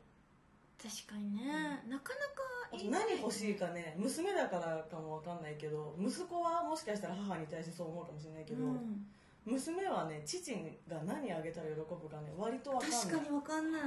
[0.80, 1.44] 確かにね、
[1.90, 2.40] なかなか
[2.72, 9.04] あと何欲しいかね娘だからかもわかんないけど息子はもしかしたら母に対してそう思うかもしれないけど、うん、
[9.44, 10.54] 娘はね父
[10.88, 12.98] が何あげたら喜ぶかね割とわかんない。
[12.98, 13.82] 確かにわかんない。
[13.82, 13.86] あ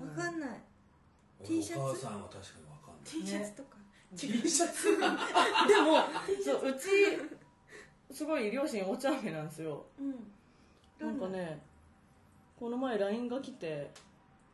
[0.00, 1.80] わかんない、ー T シャツ？
[1.80, 3.04] お母さんは確かにわかんない。
[3.04, 3.76] T シャツとか、
[4.16, 4.98] T シャツ。
[4.98, 5.12] でも
[6.44, 6.88] そううち
[8.12, 9.84] すごい両親お茶目なんですよ。
[9.98, 11.06] うん。
[11.06, 11.60] なんかね
[12.58, 13.90] この前 LINE が来て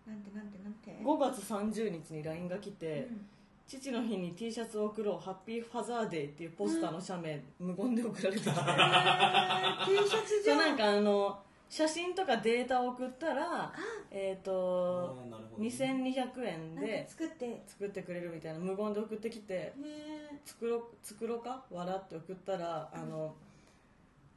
[0.07, 3.27] なんてなんてなんて？5月30日に LINE が来て、うん。
[3.67, 8.51] 父の日に T シャツを送ろうハッピーファザーデーっていうポスターの写メ、無言で送られてきて。
[8.51, 13.73] えー T シャツじゃなんかあの写真とかデータを送ったら
[14.11, 15.69] えっ、ーなるほどね。
[15.69, 17.47] 2200円で作って。
[17.47, 21.65] へ作ってくれるみたいな無言で送ってきてえ作ろ作ろうか？
[21.71, 23.35] 笑って送ったらあの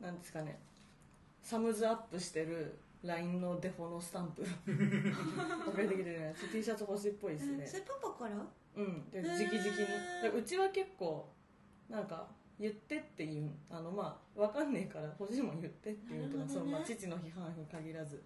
[0.02, 0.60] なんですかね。
[1.44, 4.44] サムズアップしてる LINE のデフォのスタンプ。
[5.68, 7.66] 送られてきてるやつ T シャツ欲しいっぽいですね。
[7.66, 8.36] それパパから？
[8.76, 9.10] うん。
[9.12, 9.52] で直々に。
[10.24, 11.28] でうちは結構
[11.90, 12.28] なんか
[12.60, 16.60] 言ってって言うあのまあわかんねえから欲しいもん言ってって言うけどなるほどね。
[16.60, 18.22] そのまあ父の批判に限らず、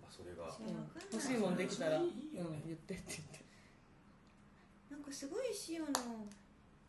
[0.00, 0.50] まあそれが。
[0.50, 2.10] そうん欲しいもんできたら、うん、
[2.66, 3.44] 言ってって言って。
[4.90, 6.26] なんかすごいシオの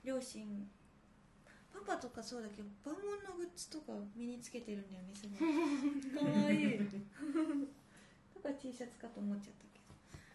[0.04, 0.68] 両親
[1.72, 6.80] パパとかそうだけど万能のグッズとか身につけてるんだよねすごいかわいい。
[6.80, 9.80] だから T シャツかと思っちゃったけ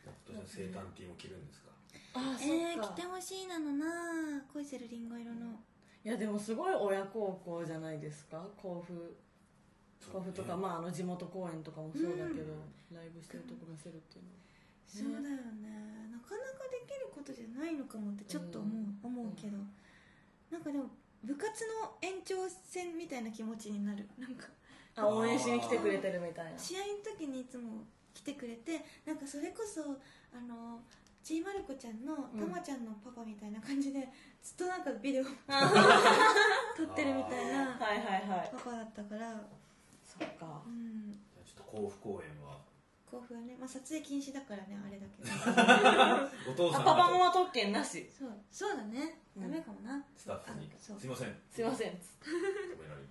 [0.06, 0.14] ど。
[0.32, 1.74] 今年の生誕 T も着るんですか？
[2.16, 4.42] あえー、着てほしいなのな。
[4.52, 5.60] 恋せるりんご色の。
[6.04, 8.42] いやでもすごい親孝行じゃないですか？
[8.56, 9.16] 甲府。
[10.12, 12.54] 甲府とか、まああの地元公演とかもそうだけど、
[12.94, 14.38] ライブしてるとこ見せるっていうのは。
[14.86, 16.08] そうだよね。
[16.12, 18.98] なかなかできることじゃないのかもってちょっと思う,、うん。
[19.02, 19.58] 思うけど。
[20.50, 20.84] なんかでも
[21.24, 21.50] 部活
[21.82, 24.06] の延長戦みたいな気持ちになる。
[24.16, 24.46] なんか。
[24.94, 26.58] あ応援しに来てくれてるみたいな。
[26.58, 26.84] 試合の
[27.18, 27.82] 時にいつも
[28.14, 29.82] 来てくれてなんかそれこそ
[30.32, 30.80] あの
[31.27, 32.39] ちいまる子ちゃんのうん。
[32.39, 34.09] たまちゃんのパパみたいな感じで、
[34.41, 35.31] ずっとなんかビデオ 撮
[36.87, 38.51] ってるみたいなはいはいはい。
[38.53, 39.35] パパだったから。
[40.05, 40.62] そっか。
[40.64, 41.11] うん。
[41.11, 42.61] じゃあちょっと甲府公演は
[43.11, 45.30] 甲府はね、まあ、撮影禁止だからねあれだけど。
[46.50, 48.11] お父さんあパパマがマ特権なし。
[48.18, 48.30] そう。
[48.50, 49.20] そうだね。
[49.36, 49.42] うん。
[49.42, 50.68] ダメかもな、スタッフに。
[50.76, 51.36] すいません。
[51.50, 51.98] すいません。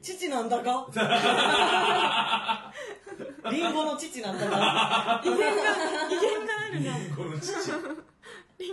[0.02, 0.86] 父なんだが。
[3.50, 5.22] リンゴの父なんだが。
[5.24, 6.94] 威厳があるな。
[7.16, 7.72] この父。
[8.60, 8.72] リ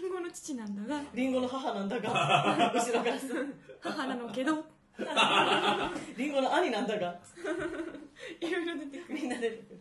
[0.00, 1.02] ンゴの父なんだが。
[1.14, 2.72] リンゴの母なんだが。
[2.72, 3.34] 後ろからす
[3.80, 4.64] 母なのけど。
[6.16, 7.18] リンゴの兄なんだが。
[8.40, 9.14] いろいろ出てくる。
[9.14, 9.80] みんな出てくる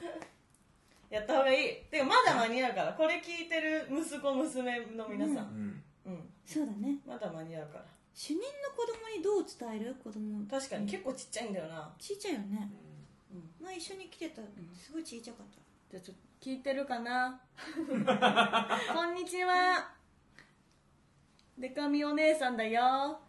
[1.10, 1.84] やった方がいい。
[1.90, 2.92] てかまだ間に合うから。
[2.92, 5.66] これ聞いてる息子娘の皆さうん。
[5.68, 6.98] んうん、そうだね。
[7.06, 7.84] まだ間に合うから。
[8.14, 8.44] 主任の
[8.76, 9.94] 子供にどう伝える？
[10.02, 10.44] 子供。
[10.46, 10.90] 確かに。
[10.90, 12.70] 結構ちっちゃいんだよな、ちっちゃいよね。
[13.32, 14.42] うん、まあ一緒に来てた。
[14.74, 15.58] すごいちっちゃかった。
[15.90, 17.40] じゃあちょっと聞いてるかな？
[18.92, 19.92] こんにちは。
[21.56, 23.20] でかみお姉さんだよ。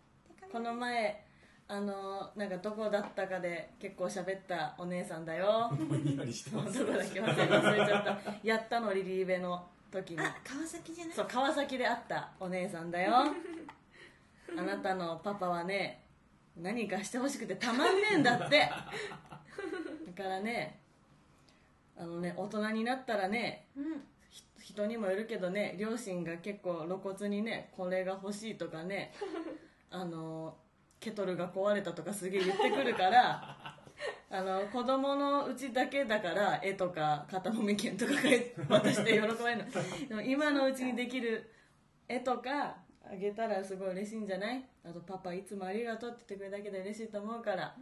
[0.51, 1.23] この前
[1.71, 5.69] あのなんかどこだったかで結構喋ったお姉さんだよ。
[6.17, 6.79] やりしてどこます。
[6.83, 8.33] だっけ忘れ忘れちゃった。
[8.43, 11.13] やったのリリーベの時にあ川崎じゃない？
[11.15, 13.13] そう川崎で会ったお姉さんだよ。
[14.57, 16.01] あなたのパパはね
[16.57, 18.59] 何かしてほしくてたまんねえんだって。
[18.59, 20.79] だからね
[21.95, 23.83] あのね大人になったらねうん。
[24.31, 29.13] ひ人にもよるけどね両親が結構露骨にねこれが欲しいとかね
[29.91, 30.55] あの
[30.99, 33.57] ケトルが壊れたとかすげえ言ってくるから
[34.31, 38.21] あの子供のうちだけだから絵とか肩もみ券とかが
[38.79, 39.37] 渡して喜べるの。
[40.07, 41.49] でも今のうちにできる
[42.07, 44.63] 絵とかあげたらすごい嬉しいんじゃない？
[44.83, 47.75] あとパパいつもありがとうって言ってくれるだけで嬉しいと思うから。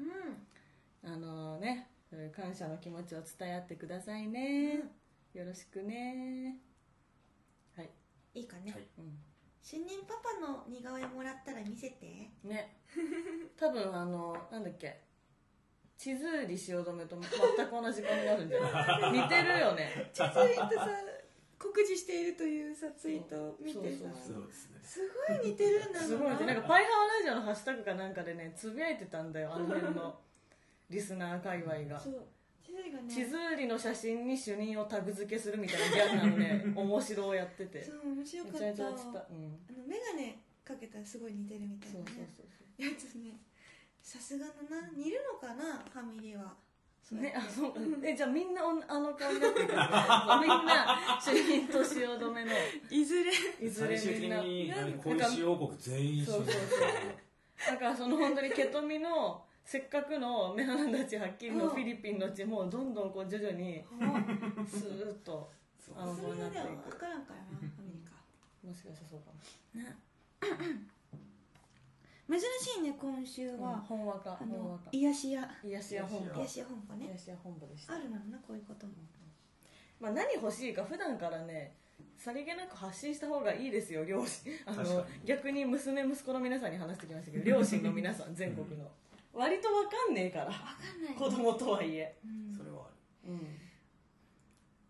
[1.03, 1.11] うん。
[1.13, 4.79] あのねそういう感謝の気持ちを伝え合ってくださいね、
[5.33, 6.57] よろしくね。
[7.75, 7.89] はい、
[8.33, 8.87] いいかね、はい。
[8.97, 9.19] うん
[9.69, 12.29] 主任パパの似顔絵もらったら見せて。
[12.45, 12.77] ね。
[13.59, 15.01] 多分あのなんだっけ。
[15.97, 19.11] 地図売り汐留と全く同じ顔になるんじゃない？
[19.23, 20.09] 似てるよね。
[20.13, 20.87] ツイートさ
[21.59, 24.79] 酷似しているというさツイートを見てさすね。
[24.81, 30.17] すごい似てるんだろうすごいなんかパイハワラジオのハッシュタグかなんかでねつぶやいてたんだよあの辺の。
[30.89, 31.99] リスナー界隈が。
[31.99, 32.25] そう
[32.77, 33.13] 地図がね。
[33.13, 36.63] 地図売りの写真に主任をタグ付けするみたいなギャグなのね。
[36.75, 37.83] 面白をやってて。
[37.83, 39.03] そう面白めかっちゃめちゃやってた。
[39.03, 39.59] たうん。
[39.69, 42.15] あの眼鏡かけたらすごい似てるみたいそうなね。
[42.15, 42.45] そうそう
[42.77, 43.39] そうやつね
[44.01, 44.89] さすがのな。
[44.95, 46.55] 似るのかなファミリーは。
[47.01, 47.73] そうね、あそう。
[48.03, 52.51] えじゃあみんなあの顔になってるから みんな主任と汐留の。
[52.89, 53.31] いずれ。
[53.61, 54.43] いずれみんな。
[54.43, 57.71] になんか小石王国全員一緒そうそうそう。
[57.71, 61.71] だからその本当にケトミのせっかくの目鼻立ちはっきりのうん。
[61.71, 64.23] フィリピンの地もどんどんこう徐々にあ
[64.65, 65.51] スーッと
[65.93, 68.15] あのそ子になっていれでは分くからんからなファミリーか
[68.63, 69.43] もしかしたらそうかも
[69.75, 69.99] ね。
[72.31, 76.39] 珍しいね今週は、本話かあの本話か癒しや癒し屋本部。
[76.39, 77.05] 癒しや本舗ね。
[77.11, 77.93] 癒し屋本部でした。
[77.93, 78.93] あるのなこういうことも。
[79.99, 81.73] まあ、何欲しいか普段からね
[82.15, 84.53] さりげなく発信した方がいいですよ両親。
[84.65, 88.89] あの逆に娘息子の皆さんに話してきましたけど両親の皆さん全国の
[89.37, 90.45] 割と分かんねえから。
[90.45, 90.59] 分か
[90.99, 92.55] んない子供とはいえ、うん。
[92.57, 92.87] それはあ
[93.27, 93.41] うん、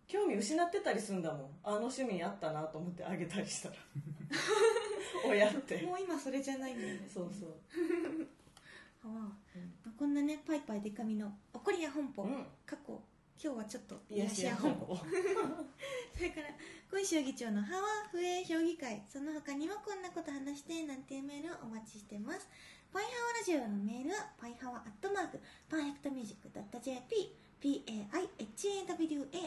[0.07, 1.49] 興味失ってたりすんだもん。
[1.63, 3.75] あの趣味あったなと思ってあげたりしたら。
[5.27, 5.81] 親って。
[5.81, 7.09] もう今それじゃないんだよね。
[7.13, 7.59] そうそう。
[9.97, 12.45] こんなねパイパイデカミの怒りや本舗、うん。
[12.65, 13.01] 過去。
[13.43, 14.97] 今日はちょっと癒しや本舗
[16.15, 16.47] それから
[16.89, 19.03] 小石議長のハワフエ評議会。
[19.07, 22.47] その他にもこんなこと話してなんていうメールをお待ちしてます
[22.97, 25.37] パイハワラジオのメールはパイハワアットマーク
[25.69, 27.29] パーフェクトミュージック .jp
[27.61, 28.09] PAIHAWA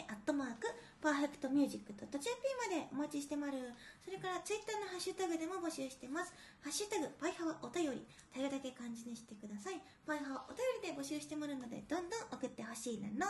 [0.06, 0.70] アットマーク
[1.02, 3.74] パーフェクトミュージック .jp までお待ちしてまる
[4.06, 6.30] それからツイッターのハッシュタグでも募集してます。
[6.62, 9.82] ハッシュタグパイハワお便りタグだけ漢字にしてください。
[10.06, 13.26] パイハワお便りで募集してまるのでどんどん送ってほしいなの。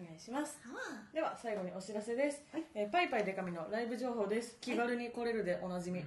[0.00, 0.56] お願いします。
[1.12, 2.64] では最後にお知らせです、はい。
[2.72, 4.56] えーパイパイデカミのライブ情報です。
[4.56, 6.00] 気軽に来れるでおなじみ、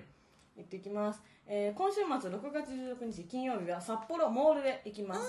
[0.56, 5.22] 行ってきます、えー今週末6月16日金曜日は札幌モールへ行きます。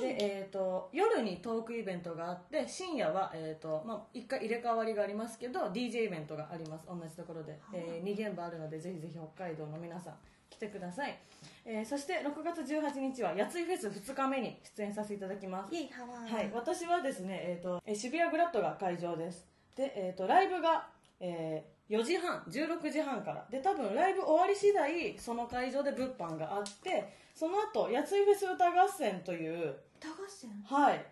[0.00, 6.86] で、えー、と夜にトークイベントがあって深夜は、えーとまあ、1回入れ替わりがありますけど DJ イベントがあります。
[6.86, 10.14] 同じところで、え2現場あるのでぜひぜひ北海道の皆さん
[10.48, 11.18] 来てください、
[11.64, 15.74] えーそして6月18日はやついフェス2日目に出演させていただきます。
[15.74, 19.46] はい、私はですね、えーとえー渋谷グラッドが会場です。
[19.76, 20.88] で、えー、とライブが、
[21.20, 23.44] えー4時半16時半から。
[23.50, 30.50] で多分ライブ終わり次第その会場で物販があってその後やついフェス歌合戦という歌合戦？
[30.64, 31.04] はい。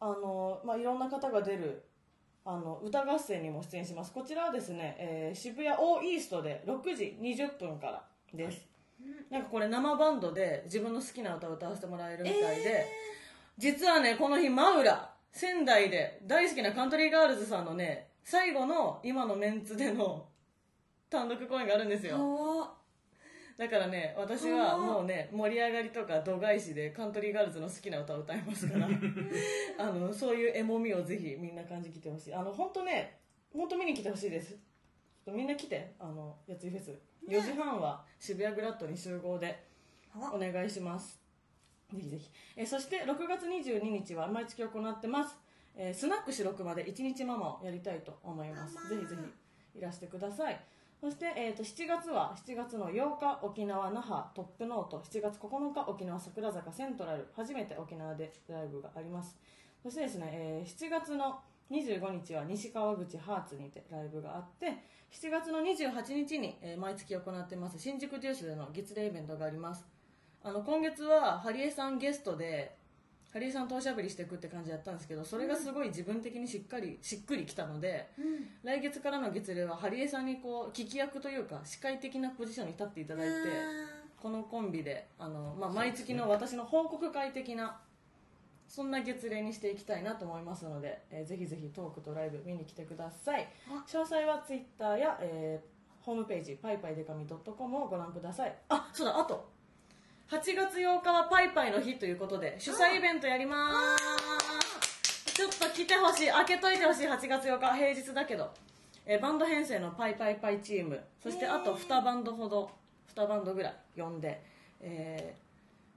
[0.00, 1.84] あの、まあ、いろんな方が出る
[2.44, 4.10] あの歌合戦にも出演します。
[4.10, 8.02] こちらはですね、えー渋谷オーイーストで6時20分から
[8.34, 8.66] です、
[9.30, 12.86] なんかこれ生バンドで自分の好きな歌を歌わせてもらえるみたいで、
[13.58, 20.26] 実はねこの日真浦仙台で大好きなカントリーガールズさんのね最後の今のメンツでの
[21.10, 22.76] 単独公演があるんですよ。
[23.58, 28.88] だからね私はもうね盛り上がりとか度外視でカントリーガールズの好きな歌を歌いますから。
[29.78, 32.34] あのそういうエモみをぜひみんな感じきてほしい。
[32.34, 33.20] あの本当ね
[33.52, 34.56] 本当見に来てほしいです。
[35.26, 35.94] みんな来て。
[35.98, 36.98] あのやついフェス。
[37.28, 39.64] 4時半は渋谷グラッドに集合で
[40.32, 41.20] お願いします。
[41.92, 42.30] ぜひぜひ。
[42.56, 45.36] えそして6月22日は毎月行ってます、
[45.76, 48.74] えースナック四六まで1日ママをやりたいと思います。
[48.88, 49.16] ぜひぜ
[49.72, 50.60] ひいらしてください。
[51.00, 55.00] そして、えー、と7月は7月の8日沖縄那覇トップノート。
[55.00, 57.26] 7月9日沖縄桜坂セントラル。
[57.34, 59.36] 初めて沖縄でライブがあります。
[59.82, 64.66] そしてですね、えー7月の25日は西川口ハーツにてライブがあって
[65.10, 67.78] 7月の28日に、えー毎月行ってます。
[67.78, 69.84] 新宿デュースでの月例イベントがあります。
[70.44, 72.76] あの今月はハリエさんゲストで
[73.32, 78.24] ハリエさんとおしゃべりしていくって感じだったんですけどそれがすごい自分的にしっかりしっくりきたので、うん。
[78.62, 83.32] 来月からの月例はハリエさんにこう聞き役というか司会的なポジションに立っていただいて
[84.20, 87.80] このコンビであの、まあ、毎月の私の報告会的な
[88.68, 93.48] そんな月例にしていきたいなと思いますので、えーぜひぜひトークとライブ見に来てください。
[93.68, 93.84] あ。
[93.86, 95.72] 詳細はツイッターや、えー
[96.02, 98.56] ホームページパイパイデカミ .com をご覧ください。
[98.68, 99.48] あそうだあと
[100.32, 105.34] 8月8日はパイパイの日ということで主催イベントやります。
[105.34, 108.50] ちょっと来てほしい開けといてほしい8月8日平日だけど、
[109.04, 110.98] えーバンド編成のパイパイパイチーム。
[111.22, 112.70] そしてあと2バンドほど
[113.14, 114.42] 2バンドぐらい呼んで、
[114.80, 115.34] え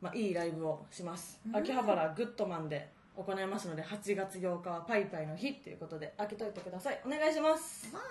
[0.02, 7.00] ーまあ、いいライブをします、秋葉原グッドマンで行いますので8月8日はパイパイの日ということで開けといてください。
[7.06, 7.90] お願いします。
[7.94, 8.04] まあ。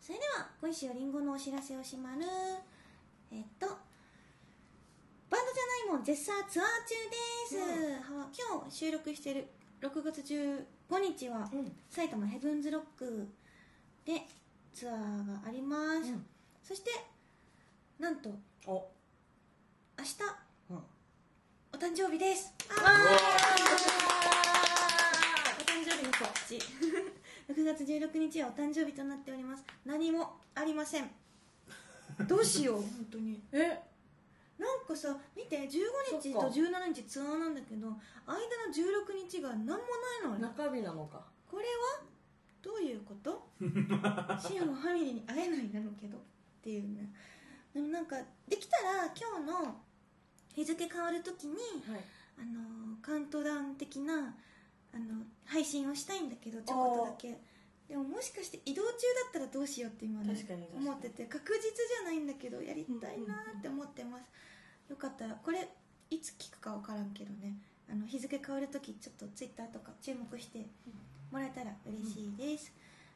[0.00, 2.18] それでは小石よりんごのお知らせをしまる。
[3.32, 3.66] えっと
[5.32, 7.16] バンドじゃないもん絶賛ツアー中で
[7.48, 7.56] す、
[8.12, 9.48] は今日収録してる
[9.80, 10.66] 6月15
[11.00, 11.72] 日は、うん。
[11.88, 13.26] 埼玉ヘブンズロック
[14.04, 14.26] で
[14.74, 16.26] ツアーがあります、うん。
[16.62, 16.90] そして
[17.98, 18.28] なんと
[18.66, 18.72] お。
[19.98, 20.18] 明日
[20.68, 20.76] うん。
[20.76, 22.52] お誕生日です。
[22.68, 22.84] お誕
[25.82, 26.58] 生日の告知。
[27.50, 29.64] 6月16日はお誕生日となっております。
[29.86, 31.10] 何もありません。
[32.28, 33.42] どうしよう本当に。
[33.50, 33.91] ーえ？
[34.62, 37.88] なんかさ見て15日と17日ツアーなんだけど
[38.26, 38.38] 間の
[38.72, 39.78] 16日が何もな
[40.24, 40.38] いのよ。
[40.38, 41.20] 中日なのか。
[41.50, 42.06] これは
[42.62, 43.48] どういうこと？
[44.40, 46.16] シアのファミリーに会えないだろうけど。
[46.16, 46.20] っ
[46.62, 47.12] ていうね。
[47.74, 48.16] でもなんか
[48.48, 49.80] できたら今日の
[50.54, 51.56] 日付変わるときに
[51.88, 52.04] はい。
[52.38, 54.34] あのカウントダウン的な
[54.94, 57.40] あの配信をしたいんだけどちょこっとだけ。
[57.88, 58.94] でももしかして移動中だ
[59.28, 60.34] ったらどうしようって今ね
[60.74, 64.24] 思ってて確実じゃないんだけどやりたいなって思ってます
[64.92, 65.26] よかった。
[65.26, 65.66] らこれ
[66.10, 67.56] いつ聞くか分からんけどね。
[67.90, 70.66] あの日付変わる時ちょっとツイッターとか注目して
[71.30, 72.72] もらえたら嬉しいです、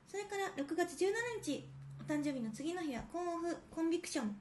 [0.09, 1.13] それから6月17
[1.43, 1.65] 日
[2.01, 4.37] お誕生日の次の日はコンオフコンビクション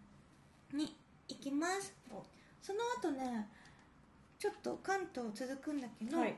[0.78, 0.96] に
[1.30, 1.94] 行きます。
[2.12, 2.24] お
[2.62, 3.48] その後ね
[4.40, 6.36] ちょっと関東続くんだけど、はい。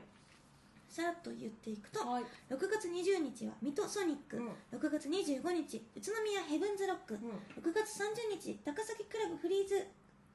[0.88, 2.24] さらっと言っていくと、はい。
[2.48, 4.78] 6月20日は水戸ソニック、うん。
[4.78, 7.20] 6月25日宇都宮ヘブンズロック、うん。
[7.60, 9.86] 6月30日高崎クラブフリーズ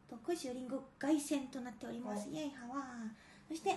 [0.10, 2.30] と小石よりんご凱旋となっております。
[2.30, 3.10] イエイハワー。
[3.48, 3.76] そして7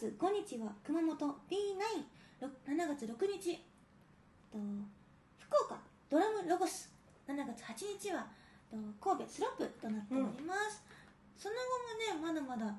[0.00, 1.14] 月5日は熊本
[1.50, 2.48] B97
[2.88, 3.56] 月6日。
[4.50, 4.58] と
[5.38, 6.90] 福岡ドラムロゴス。
[7.26, 8.26] 7月8日は
[8.70, 10.82] と神戸スロップとなっております、
[11.38, 11.60] その後
[12.20, 12.74] もねまだまだ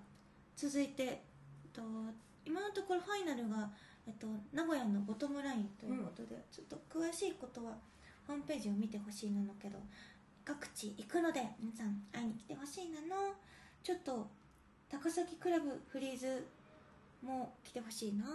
[0.56, 1.22] 続いて
[1.74, 1.82] と
[2.46, 3.70] 今のところファイナルが、
[4.08, 7.72] えっと、名古屋のボトムラインということで、ちょっと詳しいことは
[8.28, 9.80] ホームページを見てほしいなのけど
[10.46, 13.34] 各地行くので皆さん会いに来てほしいなの。
[13.82, 14.28] ちょっと
[14.88, 16.46] 高崎クラブフリーズ
[17.24, 18.26] も来てほしいな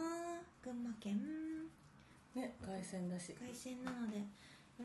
[0.63, 1.21] 群馬県。
[2.35, 3.33] ね凱旋だし。
[3.35, 4.25] 凱旋なのでよ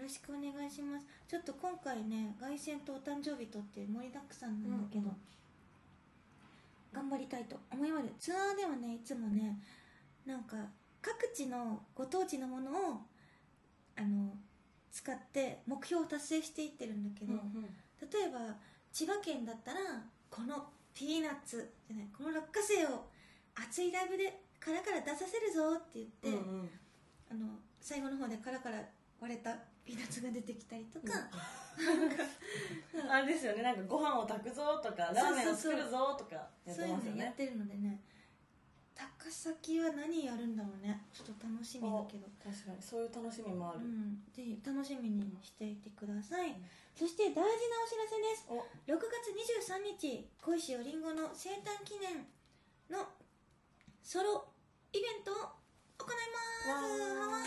[0.01, 1.07] ろしくお願いします。
[1.27, 5.15] ちょっと今回ね凱旋とお誕生日とって盛りだくさんなんだけど、うんうん。
[6.93, 8.05] 頑張りたいと思います。
[8.19, 9.59] ツアーではねいつもね
[10.27, 10.57] なんか
[11.01, 12.75] 各地のご当地のものを
[13.95, 14.29] あの
[14.95, 17.63] 使って目標を達成していってるんだけど、うんうん。
[17.99, 18.55] 例えば
[18.93, 19.79] 千葉県だったら
[20.31, 23.03] このピーナッツじゃないこの落花生を
[23.53, 26.69] 熱いライブで殻から出させるぞって言って、うんうん。
[27.29, 28.79] あの最後の方で殻から
[29.19, 29.51] 割れた
[29.83, 31.13] ピーナッツが出てきたりとか、
[33.11, 37.99] あれですよねなんかご飯を炊くぞとかラーメンを作るぞとかやってそういうますよねのやってるのでね
[38.95, 41.03] 高崎は何やるんだろうね。
[41.11, 42.79] ちょっと楽しみだけど、確かに。
[42.79, 46.55] そういう楽しみもある、うん、ぜひ楽しみにしていてください、ん。
[46.95, 47.51] そして大事な
[47.83, 48.47] お知らせです。
[48.47, 48.63] お。
[48.87, 52.23] 6月23日小石よりんごの生誕記念
[52.89, 53.03] の
[54.01, 54.47] ソロ
[54.93, 55.35] イベントを
[55.99, 57.45] 行います。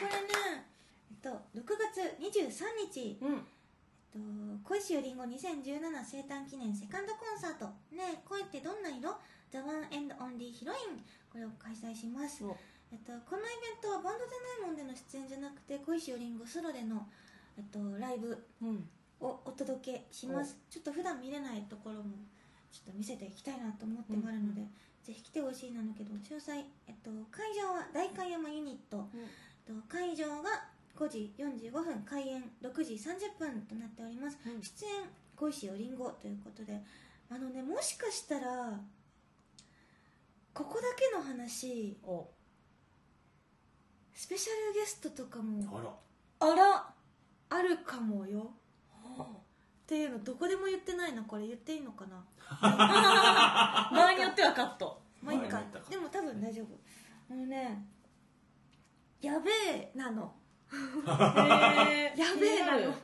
[0.00, 0.64] これね、
[1.12, 1.60] えっと、6
[1.92, 3.46] 月23日、うん。
[4.16, 4.20] えっ
[4.62, 5.60] と、小石よりんご2017
[6.04, 9.14] 生誕記念セカンドコンサート「ねえ恋ってどんな色？
[9.54, 12.44] ?The One and Only ヒロイン」これを開催します。
[12.44, 12.56] お。
[12.90, 17.08] えっと、このイベントはバンドじゃないもんでの出演じゃなくて小石よりんごソロでの、
[17.56, 18.88] えっと、ライブうん。
[19.20, 20.58] をお届けします。
[20.68, 22.14] ちょっと普段見れないところも
[22.70, 24.62] ちょっと見せていきたいなと思ってもあるので、
[25.04, 30.64] ぜひ来てほしいなんだけど詳細、えっと、会場は大観山ユニット、えっと、会場が
[30.96, 34.62] 5時45分開演6時30分となっております、うん。
[34.62, 34.92] 出演
[35.36, 36.80] 小石よりんごということで
[37.30, 38.80] あのねもしかしたら
[40.54, 41.98] ここだけの話。
[42.04, 42.28] お。
[44.14, 45.60] スペシャルゲストとかも
[46.40, 46.52] あら。
[46.52, 46.94] あら。
[47.50, 48.52] あるかもよ。
[49.84, 52.24] っていうのどこでも言ってないなこれ言っていいのかな？
[53.94, 55.02] 場合によってはカット。
[55.20, 55.60] まあいいか。
[55.90, 56.68] でも多分大丈夫。
[57.30, 57.84] あのね
[59.20, 60.34] やべえなの。
[60.72, 62.94] やべえなの。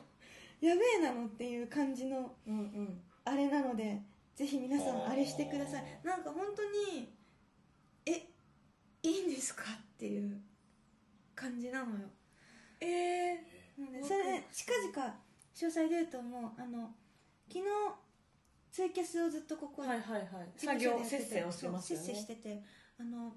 [0.61, 3.03] やべえなのっていう感じのうんうん。
[3.25, 4.01] あれなので
[4.35, 5.99] ぜひ皆さんあれしてください。
[6.03, 7.20] なんか本当にえ
[9.03, 9.63] いいんですか？
[9.63, 10.39] っていう
[11.35, 12.07] 感じなのよ。
[12.79, 12.87] え
[13.33, 13.45] え
[13.77, 15.15] なのでそれで近々
[15.55, 16.89] 詳細出ると思うあの
[17.47, 17.63] 昨日
[18.71, 20.23] ツイキャスをずっとここはいはいはい。
[20.57, 22.63] 事作業節制をしてますよそう節制しねてて
[22.99, 23.33] あの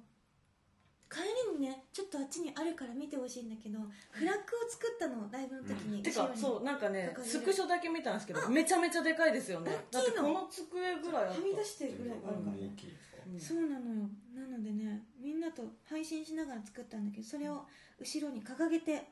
[1.11, 1.21] 帰
[1.53, 3.79] りにねちょっとあっちにあるから見てほしいんだけど
[4.11, 9.71] フラッグを作ったのライブの時に、てかそううなんかねスクショだけ見たんですけどめちゃめちゃでかいですよね。
[9.93, 12.57] だってこの机ぐらいはみ出してるぐらいあるから。
[12.57, 13.41] 大ねきいですかうん。
[13.41, 14.09] そうなのよ。
[14.35, 17.65] なのでねみんなと配信しながら作ったんだけどそれを
[17.99, 19.09] 後ろに掲げて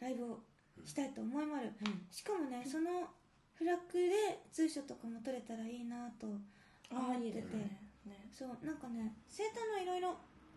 [0.00, 0.40] ライブを
[0.84, 1.72] したいと思いまる。
[1.86, 2.02] うん。
[2.10, 3.08] しかもねその
[3.54, 7.40] フラッグで通所とかも撮れたらいいなと思ってて。
[7.40, 7.78] ね。
[8.06, 8.28] ね。
[8.32, 10.16] そうなんかね生誕のいろいろ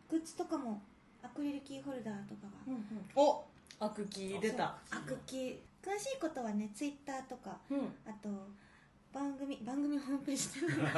[0.09, 0.81] グッズとかも
[1.23, 3.21] アクリルキーホルダーとかが。
[3.21, 3.43] お
[3.79, 4.75] アクキー出た。
[4.91, 5.55] アクキー。
[5.85, 7.93] 詳しいことはねツイッターとかうん。
[8.07, 8.29] あと
[9.15, 10.73] 番組番組ホームページで。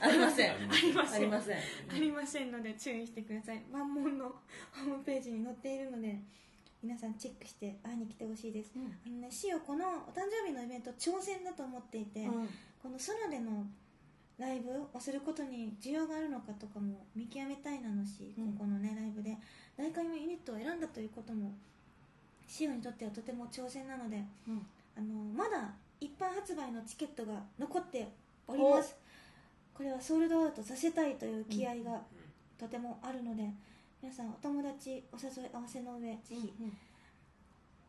[0.00, 0.52] ありません。
[0.52, 1.18] ありません。
[1.18, 1.58] ありません。
[1.58, 3.62] ありませんので注意してください。
[3.70, 4.30] 万門の
[4.72, 6.18] ホームページに載っているので
[6.82, 8.72] 皆さんチェックして会いに来てほしいです。
[8.74, 8.86] うん。
[8.86, 12.48] あのねシオこのお誕生日のイベント挑戦だと思っていて、うん。
[12.82, 13.66] このソロでの
[14.38, 18.52] ライブをすることに需要があるのかとかも見極めたいなのし、うん。
[18.54, 19.36] ここのねライブで。
[19.76, 21.52] 大会のユニットを選んだということも
[22.46, 24.66] シオにとってはとても挑戦なのでうん。
[24.96, 28.08] あのまだ一般発売のチケットが残って
[28.46, 28.96] おります。
[29.72, 32.00] これはソールドアウトさせたいという気合が
[32.58, 33.42] とてもあるので、
[34.02, 36.72] 皆さんお友達お誘い合わせの上ぜひ、うん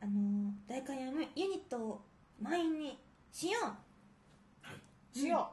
[0.01, 2.01] あの大会のユニットを
[2.39, 2.99] 満員に
[3.31, 3.59] しよ
[5.13, 5.17] う。
[5.17, 5.49] しよ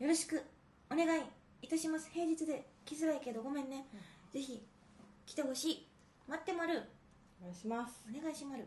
[0.00, 0.42] よろしく
[0.90, 1.22] お願い
[1.62, 2.10] いたします。
[2.12, 3.86] 平日で来づらいけどごめんね、
[4.32, 4.62] ぜひ
[5.26, 5.86] 来てほしい。
[6.28, 6.74] 待ってまる。
[6.74, 6.82] う
[7.42, 8.04] お願いします。
[8.08, 8.66] お願いしまる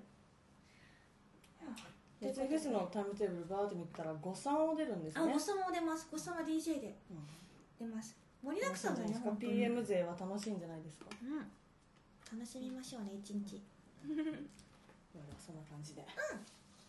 [2.19, 5.21] でフェスのタイムテーブルバーって見たら誤算を出るんですね。
[5.23, 6.07] あごさまも出ます。
[6.11, 6.95] ごさま DJ で。
[7.11, 7.87] うん。
[7.87, 8.15] 出ます。
[8.43, 11.05] 盛りだくさんだねですか PM 勢は楽しいんじゃないですか？
[11.23, 12.39] うん。
[12.39, 13.61] 楽しみましょうね一日。
[14.07, 16.05] ではそんな感じで。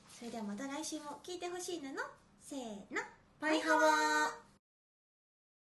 [0.09, 1.99] それれではまた来週も聞いてほしいなの
[2.41, 2.61] せー
[2.95, 3.01] の。
[3.41, 4.47] パイハワー